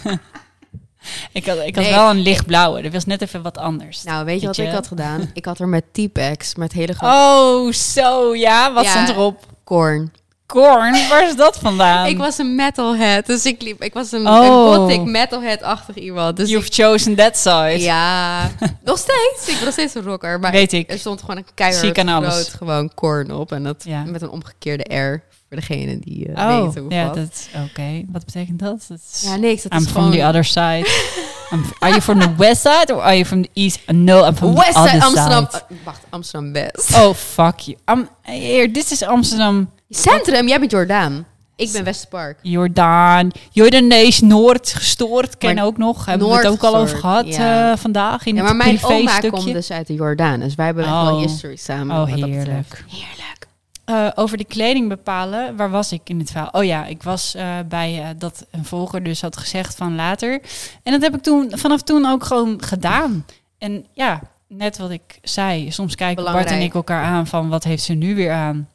[1.33, 1.93] ik had, ik had Nee.
[1.93, 2.83] wel een lichtblauwe.
[2.83, 4.03] Dat was net even wat anders.
[4.03, 4.79] Nou, weet je wat Weet ik je?
[4.79, 5.31] had gedaan?
[5.35, 8.73] Ik had er met T-Pex, met hele grote Oh, zo ja.
[8.73, 8.91] Wat Ja.
[8.91, 9.47] stond erop?
[9.65, 10.13] korn.
[10.47, 11.09] Korn.
[11.09, 12.07] Waar is dat vandaan?
[12.07, 13.83] Ik was een metalhead, dus ik liep.
[13.83, 14.45] Ik was een, Oh.
[14.45, 16.37] een gothic metalhead-achtig iemand.
[16.37, 17.79] Dus You've ik- chosen that side.
[17.81, 18.51] ja,
[18.85, 19.47] nog steeds.
[19.49, 20.91] Ik ben nog steeds een rocker, maar Weet ik.
[20.91, 24.03] er stond gewoon een keihard groot gewoon korn op en dat Ja.
[24.05, 28.25] met een omgekeerde R voor degene die eh Oh, weten hoe ja, dat Oké, wat
[28.25, 28.87] betekent dat?
[28.89, 29.63] is, Ja, niks.
[29.63, 30.87] Dat I'm is from gewoon the other side.
[31.53, 33.79] I'm, are you from the west side or are you from the east?
[33.93, 35.47] No, I'm from West the other Side, Amsterdam.
[35.51, 35.63] side.
[35.69, 36.95] eh, wacht, Amsterdam West.
[36.97, 37.77] Oh, fuck you.
[37.85, 39.71] Um, hier, dit is Amsterdam.
[39.89, 41.27] Centrum, jij bent Jordaan.
[41.57, 42.39] Ik ben Westerpark.
[42.43, 46.07] Jordaan, Jordanees, Noord, gestoord, ken Maar ook nog.
[46.07, 47.71] Hebben we het ook al over gehad ja.
[47.73, 49.31] eh, vandaag in Ja, het maar mijn privé oma stukje.
[49.31, 50.41] komt dus uit de Jordaan.
[50.41, 51.21] Dus wij hebben echt wel Oh.
[51.23, 51.97] history samen.
[51.97, 52.85] Oh, heerlijk.
[52.89, 53.49] Heerlijk.
[53.85, 56.49] Eh, over de kleding bepalen, waar was ik in het verhaal?
[56.53, 60.41] Oh ja, ik was eh, bij dat een volger dus had gezegd van later.
[60.83, 63.27] En dat heb ik toen vanaf toen ook gewoon gedaan.
[63.59, 67.65] En ja, net wat ik zei, soms kijken Bart en ik elkaar aan van wat
[67.65, 68.69] heeft ze nu weer aan.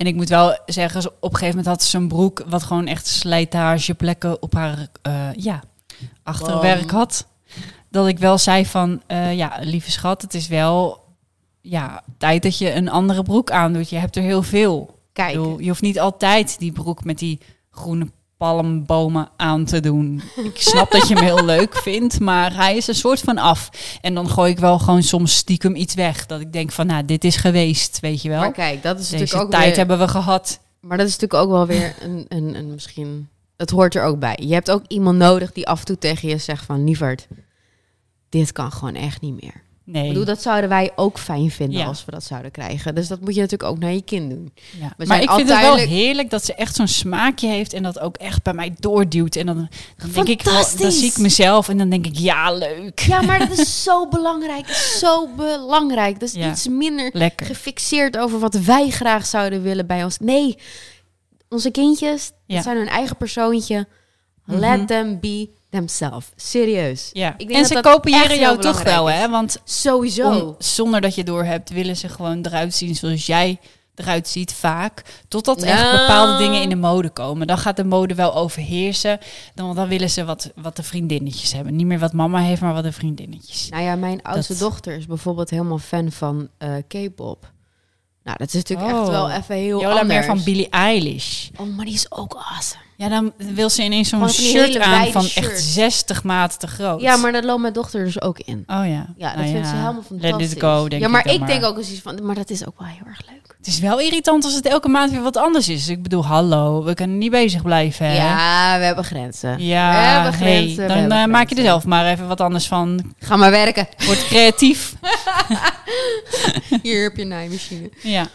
[0.00, 2.86] En ik moet wel zeggen, op een gegeven moment had ze een broek wat gewoon
[2.86, 5.62] echt slijtageplekken op haar eh, ja,
[6.22, 7.26] achterwerk had.
[7.90, 11.04] Dat ik wel zei van, eh, ja, lieve schat, het is wel
[11.60, 13.90] ja, tijd dat je een andere broek aandoet.
[13.90, 14.98] Je hebt er heel veel.
[15.12, 17.40] Kijk, bedoel, je hoeft niet altijd die broek met die
[17.70, 18.06] groene
[18.40, 20.22] palmbomen aan te doen.
[20.36, 23.70] Ik snap dat je hem heel leuk vindt, maar hij is een soort van af.
[24.00, 26.26] En dan gooi ik wel gewoon soms stiekem iets weg.
[26.26, 28.40] Dat ik denk van, nou, dit is geweest, weet je wel.
[28.40, 29.76] maar kijk, dat is Deze natuurlijk ook tijd weer...
[29.76, 30.60] hebben we gehad.
[30.80, 33.28] Maar dat is natuurlijk ook wel weer een, een, een misschien...
[33.56, 34.38] Het hoort er ook bij.
[34.42, 36.84] Je hebt ook iemand nodig die af en toe tegen je zegt van...
[36.84, 37.26] Lieverd,
[38.28, 39.62] dit kan gewoon echt niet meer.
[39.92, 40.08] Ik Nee.
[40.08, 41.86] bedoel, dat zouden wij ook fijn vinden Ja.
[41.86, 42.94] als we dat zouden krijgen.
[42.94, 44.52] Dus dat moet je natuurlijk ook naar je kind doen.
[44.80, 44.92] Ja.
[44.96, 47.98] We Maar ik vind het wel heerlijk dat ze echt zo'n smaakje heeft en dat
[47.98, 49.36] ook echt bij mij doorduwt.
[49.36, 52.52] En dan, dan denk ik, wel- dan zie ik mezelf en dan denk ik, ja,
[52.52, 52.98] leuk.
[52.98, 54.68] Ja, maar dat is zo belangrijk.
[54.98, 56.20] Zo belangrijk.
[56.20, 56.50] Dat is Ja.
[56.50, 57.46] iets minder Lekker.
[57.46, 60.18] gefixeerd over wat wij graag zouden willen bij ons.
[60.18, 60.56] Nee,
[61.48, 63.86] onze kindjes, dat zijn hun eigen persoontje.
[64.44, 64.58] Mhm.
[64.58, 66.26] Let them be themselves.
[66.36, 67.10] Serieus.
[67.12, 67.28] Ja.
[67.32, 69.28] Ik denk En dat ze dat kopiëren jou toch wel, hè?
[69.28, 70.30] Want Sowieso.
[70.30, 73.58] om- zonder dat je door hebt, willen ze gewoon eruit zien zoals jij
[73.94, 75.02] eruit ziet vaak.
[75.28, 77.46] Totdat echt bepaalde dingen in de mode komen.
[77.46, 79.18] Dan gaat de mode wel overheersen.
[79.54, 81.76] Dan, dan willen ze wat, wat de vriendinnetjes hebben.
[81.76, 83.68] Niet meer wat mama heeft, maar wat de vriendinnetjes.
[83.68, 87.52] Nou ja, mijn oudste Dat- dochter is bijvoorbeeld helemaal fan van eh, K-pop.
[88.24, 88.98] Nou, dat is natuurlijk Oh.
[89.00, 90.08] echt wel even heel Jola anders.
[90.08, 91.48] meer van Billie Eilish.
[91.56, 92.82] Oh, maar die is ook awesome.
[93.00, 97.00] Ja, dan wil ze ineens zo'n shirt aan van echt 60 maten te groot.
[97.00, 98.64] Ja, maar dat loopt mijn dochter dus ook in.
[98.66, 99.06] Oh ja.
[99.16, 100.48] Ja, dat Nou vindt ze helemaal fantastisch.
[100.48, 102.66] Let it go, denk ja, maar ik, denk ook eens iets van, maar dat is
[102.66, 103.54] ook wel heel erg leuk.
[103.58, 105.88] Het is wel irritant als het elke maand weer wat anders is.
[105.88, 108.06] Ik bedoel, hallo, we kunnen niet bezig blijven.
[108.06, 108.14] Hè?
[108.16, 109.64] Ja, we hebben grenzen.
[109.64, 110.88] Ja, we hebben grenzen.
[110.88, 113.14] dan hebben eh, maak je er zelf maar even wat anders van.
[113.18, 113.88] Ga maar werken.
[114.06, 114.94] Word creatief.
[116.82, 117.90] Hier heb je naaimachine.
[118.02, 118.26] ja.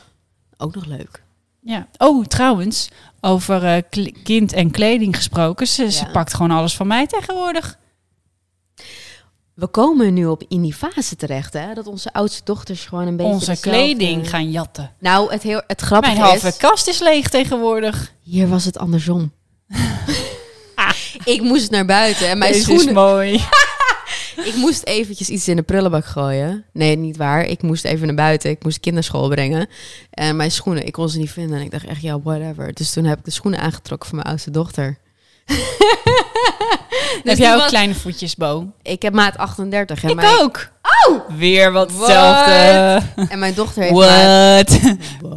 [0.58, 1.24] Ook nog leuk.
[1.66, 1.88] Ja.
[1.98, 2.90] Oh, trouwens,
[3.22, 3.82] over eh,
[4.24, 5.68] kind en kleding gesproken.
[5.68, 7.78] Ze, pakt gewoon alles van mij tegenwoordig.
[9.54, 11.74] We komen nu op in die fase terecht, hè?
[11.74, 14.92] Dat onze oudste dochters gewoon een beetje Onze dezelfde- kleding gaan jatten.
[15.00, 16.58] Nou, het, heel, het grappige Mijn halve is...
[16.58, 18.12] kast is leeg tegenwoordig.
[18.22, 19.32] Hier was het andersom.
[21.36, 22.88] ik moest naar buiten en mijn Deze schoenen...
[22.88, 23.32] is mooi.
[24.50, 26.66] Ik moest eventjes iets in de prullenbak gooien.
[26.74, 27.46] Nee, niet waar.
[27.46, 28.50] Ik moest even naar buiten.
[28.50, 29.68] Ik moest kinderschool brengen.
[30.10, 31.58] En mijn schoenen, ik kon ze niet vinden.
[31.60, 32.74] En ik dacht echt, ja, whatever.
[32.74, 34.98] Dus toen heb ik de schoenen aangetrokken voor mijn oudste dochter.
[37.24, 38.72] Dus Heb jij ook was- kleine voetjes, Bo?
[38.82, 40.04] Ik heb maat 38.
[40.04, 40.68] En Ik mijn, ook.
[41.08, 41.30] Oh!
[41.38, 42.08] Weer wat What?
[42.08, 43.02] hetzelfde.
[43.30, 44.80] En mijn dochter heeft maat...
[45.22, 45.22] What?
[45.22, 45.34] What?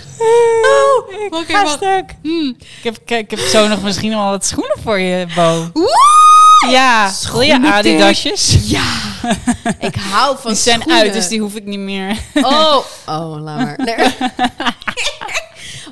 [0.18, 2.04] Oh, ik Oké, ga stuk.
[2.22, 2.56] Hmm.
[2.58, 5.70] Ik heb, ik, ik heb zo nog misschien wel wat schoenen voor je, Bo.
[6.70, 8.56] Ja, wil je Schoenen, Adidasjes?
[8.62, 8.84] Ja,
[9.78, 11.02] ik hou van Die zijn schoenen.
[11.02, 12.16] uit, dus die hoef ik niet meer.
[12.34, 13.78] Oh, oh, laat maar.
[13.84, 13.96] Nee.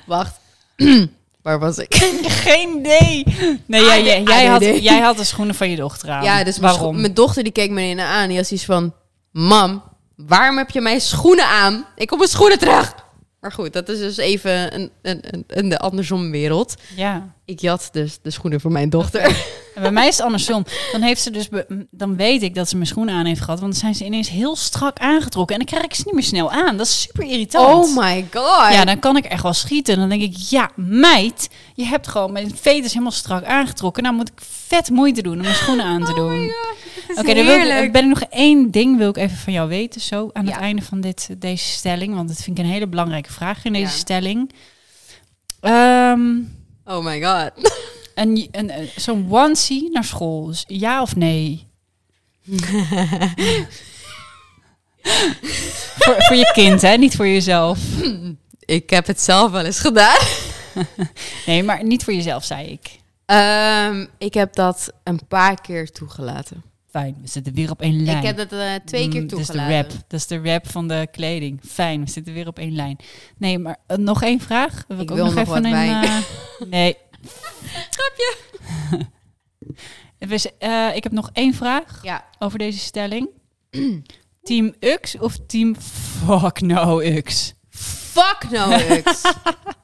[0.07, 0.33] Wacht.
[1.43, 1.95] Waar was ik?
[2.45, 3.25] Geen idee.
[3.67, 4.83] Nee, jij, jij, jij, had, ADD.
[4.83, 6.23] jij had de schoenen van je dochter aan.
[6.25, 7.01] Ja, dus Waarom?
[7.01, 8.29] mijn dochter die keek me in aan.
[8.29, 8.95] Die had iets van...
[9.31, 9.83] Mam,
[10.17, 11.87] waarom heb je mijn schoenen aan?
[11.97, 12.95] Ik kom mijn schoenen terug.
[13.45, 16.75] Maar goed, dat is dus even een, een, een, de andersom wereld.
[16.97, 17.34] Ja.
[17.47, 19.21] Ik jat dus de schoenen van mijn dochter.
[19.75, 20.65] En bij mij is het andersom.
[20.93, 21.49] Dan heeft ze dus,
[21.91, 24.29] dan weet ik dat ze mijn schoenen aan heeft gehad, want dan zijn ze ineens
[24.29, 26.77] heel strak aangetrokken en dan krijg ik ze niet meer snel aan.
[26.77, 27.89] Dat is super irritant.
[27.89, 28.73] Oh my god.
[28.73, 29.97] Ja, dan kan ik echt wel schieten.
[29.97, 34.03] Dan denk ik, ja, meid, je hebt gewoon mijn veters helemaal strak aangetrokken.
[34.03, 36.53] Nou moet ik vet moeite doen om mijn schoenen aan te Oh doen.
[37.17, 40.01] Oké, dan wil ik, ben ik nog één ding wil ik even van jou weten,
[40.01, 43.33] zo aan het einde van dit, deze stelling, want dat vind ik een hele belangrijke
[43.33, 43.99] vraag in deze Ja.
[43.99, 44.51] stelling.
[45.61, 46.31] Ehm,
[46.85, 47.51] Oh my god.
[48.15, 51.67] een, een- zo'n onesie naar school, dus ja of nee?
[55.99, 56.97] voor, voor je kind, hè?
[56.97, 57.79] Niet voor jezelf.
[58.59, 60.21] Ik heb het zelf wel eens gedaan.
[61.47, 62.99] Nee, maar niet voor jezelf, zei ik.
[63.27, 66.63] Ehm, ik heb dat een paar keer toegelaten.
[66.95, 68.17] Fijn, we zitten weer op één lijn.
[68.19, 69.77] Ik heb dat eh, twee keer Mm, Dat is de toegelaten.
[69.91, 70.05] rap.
[70.09, 71.61] Dat is de rap van de kleding.
[71.67, 72.97] Fijn, we zitten weer op één lijn.
[73.39, 74.85] Nee, maar eh, nog één vraag.
[74.89, 76.05] Wil Ik ook wil nog wat een, wijn.
[76.05, 76.17] eh,
[76.69, 76.97] nee.
[77.95, 78.37] Grapje.
[80.97, 82.25] ik heb nog één vraag Ja.
[82.39, 83.29] over deze stelling.
[84.43, 87.55] team Ux of team fuck no Ux?
[87.71, 89.23] Fuck no Ux.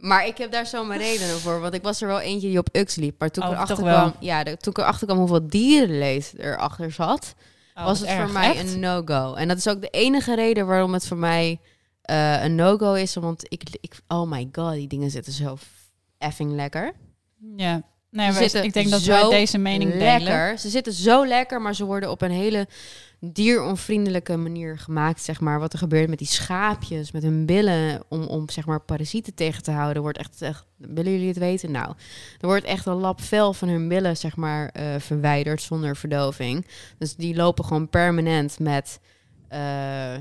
[0.00, 1.60] maar ik heb daar zo mijn redenen voor.
[1.60, 3.18] Want ik was er wel eentje die op Ux liep.
[3.18, 6.92] Maar toen ik Oh, erachter kwam, ja, de- toen ik erachter kwam hoeveel dierenleed erachter
[6.92, 7.34] zat,
[7.74, 8.72] Oh, was het voor mij Echt?
[8.74, 9.34] een no-go.
[9.34, 11.60] En dat is ook de enige reden waarom het voor mij
[12.02, 13.14] eh, een no-go is.
[13.14, 15.56] Want ik, ik, oh my god, die dingen zitten zo
[16.18, 16.92] effing lekker.
[17.56, 17.82] Ja.
[18.10, 20.18] Nee, wij- zitten ik denk dat wij deze mening lekker.
[20.44, 20.58] delen.
[20.58, 22.66] Ze zitten zo lekker, maar ze worden op een hele
[23.20, 25.60] dieronvriendelijke manier gemaakt, zeg maar.
[25.60, 29.62] Wat er gebeurt met die schaapjes, met hun billen, om, om zeg maar parasieten tegen
[29.62, 31.70] te houden, wordt echt, echt, willen jullie het weten?
[31.70, 31.88] Nou,
[32.40, 36.66] er wordt echt een lap vel van hun billen, zeg maar, eh, verwijderd zonder verdoving.
[36.98, 39.00] Dus die lopen gewoon permanent met,
[39.48, 40.14] eh,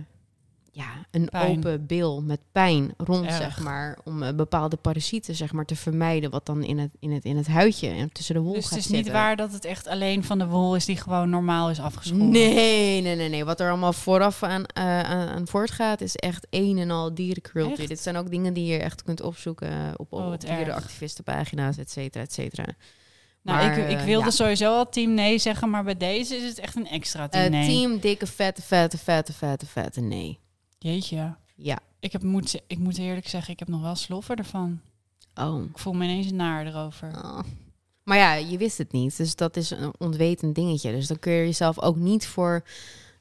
[0.79, 1.57] ja, een Pijn.
[1.57, 3.37] open bil met pijn rond, Erg.
[3.37, 7.11] zeg maar, om eh, bepaalde parasieten, zeg maar, te vermijden, wat dan in het, in
[7.11, 9.13] het, in het huidje en tussen de wol Dus gaat het is niet zitten.
[9.13, 12.29] waar dat het echt alleen van de wol is die gewoon normaal is afgeschoren.
[12.29, 13.45] Nee, nee, nee, nee.
[13.45, 17.79] Wat er allemaal vooraf aan, eh, aan, voortgaat, is echt een en al dierencruelty.
[17.79, 17.87] Echt?
[17.89, 21.91] Dit zijn ook dingen die je echt kunt opzoeken op, op, Oh, op dierenactivistenpagina's, et
[21.91, 22.65] cetera, et cetera.
[23.41, 24.31] Nou, Maar, ik, ik eh, wilde ja.
[24.31, 27.49] sowieso al team nee zeggen, maar bij deze is het echt een extra team Eh,
[27.51, 27.67] nee.
[27.67, 30.39] Team dikke, vette, vette, vette, vette, vette, nee.
[30.79, 31.35] Jeetje.
[31.55, 31.79] Ja.
[31.99, 34.79] Ik, heb, moet, ik moet eerlijk zeggen, ik heb nog wel sloffen ervan.
[35.35, 35.63] Oh.
[35.63, 37.11] Ik voel me ineens naar erover.
[37.23, 37.39] Oh.
[38.03, 39.17] Maar ja, je wist het niet.
[39.17, 40.91] Dus dat is een ontwetend dingetje.
[40.91, 42.63] Dus dan kun je jezelf ook niet voor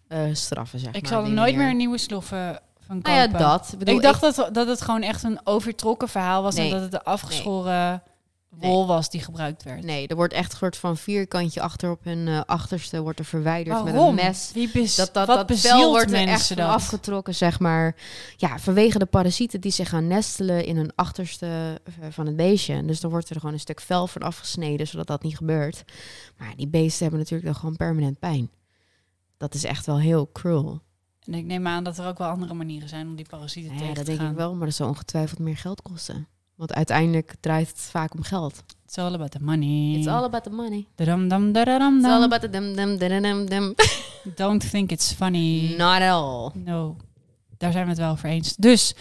[0.08, 1.10] eh, straffen, zeg ik maar.
[1.10, 3.12] zal er nooit meer nieuwe sloffen van kopen.
[3.12, 3.68] Nou ja, dat.
[3.72, 6.66] Ik, bedoel, ik dacht dat, dat het gewoon echt een overtrokken verhaal was Nee.
[6.66, 8.00] en dat het de afgeschoren Nee.
[8.48, 9.84] Wol was die gebruikt werd.
[9.84, 13.24] Nee, er wordt echt een soort van vierkantje achter op hun eh, achterste wordt er
[13.24, 14.50] verwijderd met een mes.
[14.54, 16.68] Wie Dat, dat, dat vel wordt er echt dat?
[16.68, 17.96] afgetrokken, zeg maar.
[18.36, 22.84] Ja, vanwege de parasieten die zich gaan nestelen in hun achterste eh, van het beestje.
[22.84, 25.84] Dus dan wordt er gewoon een stuk vel van afgesneden, zodat dat niet gebeurt.
[26.36, 28.50] Maar die beesten hebben natuurlijk dan gewoon permanent pijn.
[29.36, 30.80] Dat is echt wel heel cruel.
[31.24, 33.78] En ik neem aan dat er ook wel andere manieren zijn om die parasieten Ja,
[33.78, 34.30] tegen dat te denk gaan.
[34.30, 36.28] ik wel, maar dat zal ongetwijfeld meer geld kosten.
[36.58, 38.62] Want uiteindelijk draait het vaak om geld.
[38.86, 39.94] It's all about the money.
[39.96, 40.86] It's all about the money.
[40.94, 42.22] Dadam, dam, dadadam, It's all dam.
[42.22, 43.74] about the dum dum dum.
[44.34, 45.74] Don't think it's funny.
[45.76, 46.50] Not at all.
[46.54, 46.96] No,
[47.58, 48.56] daar zijn we het wel over eens.
[48.56, 48.94] Dus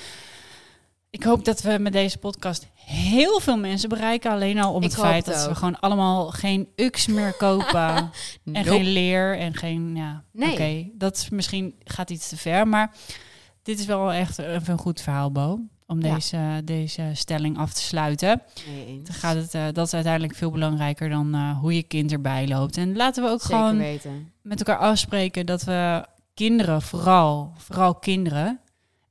[1.09, 4.31] ik hoop dat we met deze podcast heel veel mensen bereiken.
[4.31, 8.09] Alleen al om het feit het dat we gewoon allemaal geen UX meer kopen.
[8.53, 10.51] En geen leer en geen, ja, Nee.
[10.51, 10.89] oké.
[10.93, 12.95] Dat is misschien gaat iets te ver, maar
[13.63, 15.59] dit is wel echt een goed verhaal, Bo.
[15.87, 16.13] Om Ja.
[16.13, 18.41] deze, deze stelling af te sluiten.
[18.67, 19.01] Nee.
[19.03, 22.47] Dan gaat het, eh, dat is uiteindelijk veel belangrijker dan eh, hoe je kind erbij
[22.47, 22.77] loopt.
[22.77, 24.31] En laten we ook Zeker gewoon weten.
[24.41, 28.59] met elkaar afspreken dat we kinderen, vooral, vooral kinderen.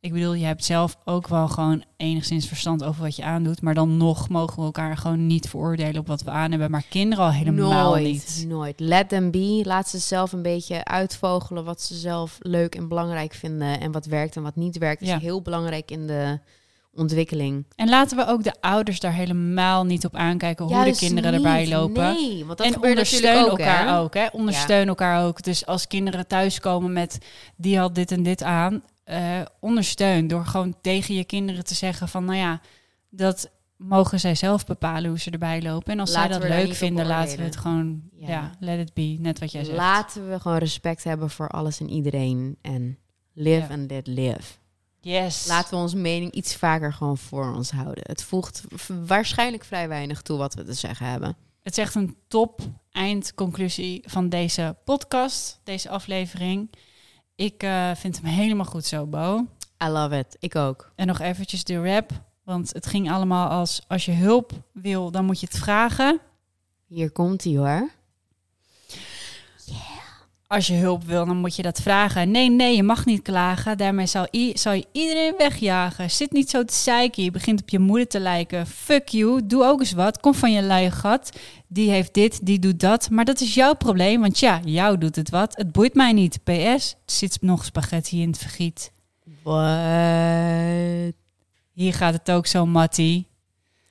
[0.00, 3.62] Ik bedoel, je hebt zelf ook wel gewoon enigszins verstand over wat je aandoet.
[3.62, 6.70] Maar dan nog mogen we elkaar gewoon niet veroordelen op wat we aan hebben.
[6.70, 8.44] Maar kinderen al helemaal nooit, niet.
[8.48, 8.80] Nooit.
[8.80, 9.60] Let them be.
[9.64, 13.80] Laat ze zelf een beetje uitvogelen wat ze zelf leuk en belangrijk vinden.
[13.80, 15.00] En wat werkt en wat niet werkt.
[15.00, 15.16] Dat Ja.
[15.16, 16.38] is heel belangrijk in de
[16.96, 17.66] ontwikkeling.
[17.76, 21.44] En laten we ook de ouders daar helemaal niet op aankijken hoe de kinderen niet.
[21.44, 22.12] erbij lopen.
[22.14, 23.48] Nee, want dat en ondersteun ook.
[23.58, 23.98] elkaar hè?
[23.98, 24.14] ook.
[24.14, 24.26] Hè?
[24.32, 25.42] Ondersteun elkaar ook.
[25.42, 27.18] Dus als kinderen thuiskomen met
[27.56, 32.08] die had dit en dit aan, eh, ondersteun door gewoon tegen je kinderen te zeggen
[32.08, 32.60] van, nou ja,
[33.10, 35.92] dat mogen zij zelf bepalen hoe ze erbij lopen.
[35.92, 38.28] En als Laten zij dat leuk vinden, laten we het gewoon, Ja.
[38.28, 38.50] ja.
[38.60, 39.76] let it be, net wat jij zegt.
[39.76, 42.56] Laten we gewoon respect hebben voor alles en iedereen.
[42.62, 42.98] En
[43.32, 43.68] live Ja.
[43.68, 44.52] and let live.
[45.06, 45.46] Yes.
[45.46, 48.04] Laten we onze mening iets vaker gewoon voor ons houden.
[48.06, 48.62] Het voegt
[49.06, 51.36] waarschijnlijk vrij weinig toe wat we te zeggen hebben.
[51.62, 56.70] Het is echt een top eindconclusie van deze podcast, deze aflevering.
[57.34, 59.46] Ik eh, vind hem helemaal goed zo, Bo.
[59.84, 60.36] I love it.
[60.38, 60.92] Ik ook.
[60.94, 62.10] En nog eventjes de rap.
[62.44, 66.20] Want het ging allemaal als als je hulp wil, dan moet je het vragen.
[66.86, 67.90] Hier komt hij hoor.
[70.48, 72.30] Als je hulp wil, dan moet je dat vragen.
[72.30, 73.78] Nee, nee, je mag niet klagen.
[73.78, 76.10] Daarmee zal, i- zal je iedereen wegjagen.
[76.10, 77.22] Zit niet zo te zeiken.
[77.24, 78.66] Je begint op je moeder te lijken.
[78.66, 79.46] Fuck you.
[79.46, 80.20] Doe ook eens wat.
[80.20, 81.38] Kom van je luie gat.
[81.68, 83.10] Die heeft dit, die doet dat.
[83.10, 84.20] Maar dat is jouw probleem.
[84.20, 85.56] Want ja, jou doet het wat.
[85.56, 86.38] Het boeit mij niet.
[86.44, 88.92] PS, er zit nog spaghetti in het vergiet.
[89.42, 91.14] What?
[91.72, 93.26] Hier gaat het ook zo, Mattie.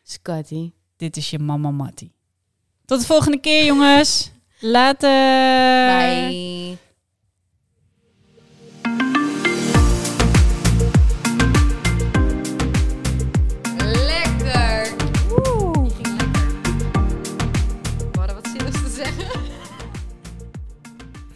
[0.03, 0.71] Scotty.
[0.97, 2.11] Dit is je mama Mattie.
[2.85, 4.31] Tot de volgende keer, jongens.
[4.65, 5.05] Later.
[5.05, 6.54] Bye.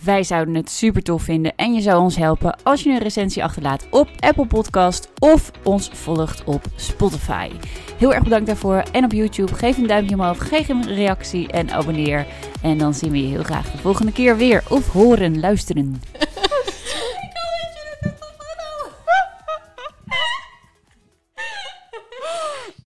[0.09, 3.43] Wij zouden het super tof vinden en je zou ons helpen als je een recensie
[3.43, 7.49] achterlaat op Apple Podcast of ons volgt op Spotify.
[7.97, 11.71] Heel erg bedankt daarvoor en op YouTube geef een duimpje omhoog, geef een reactie en
[11.71, 12.25] abonneer.
[12.61, 16.01] En dan zien we je heel graag de volgende keer weer of horen, luisteren.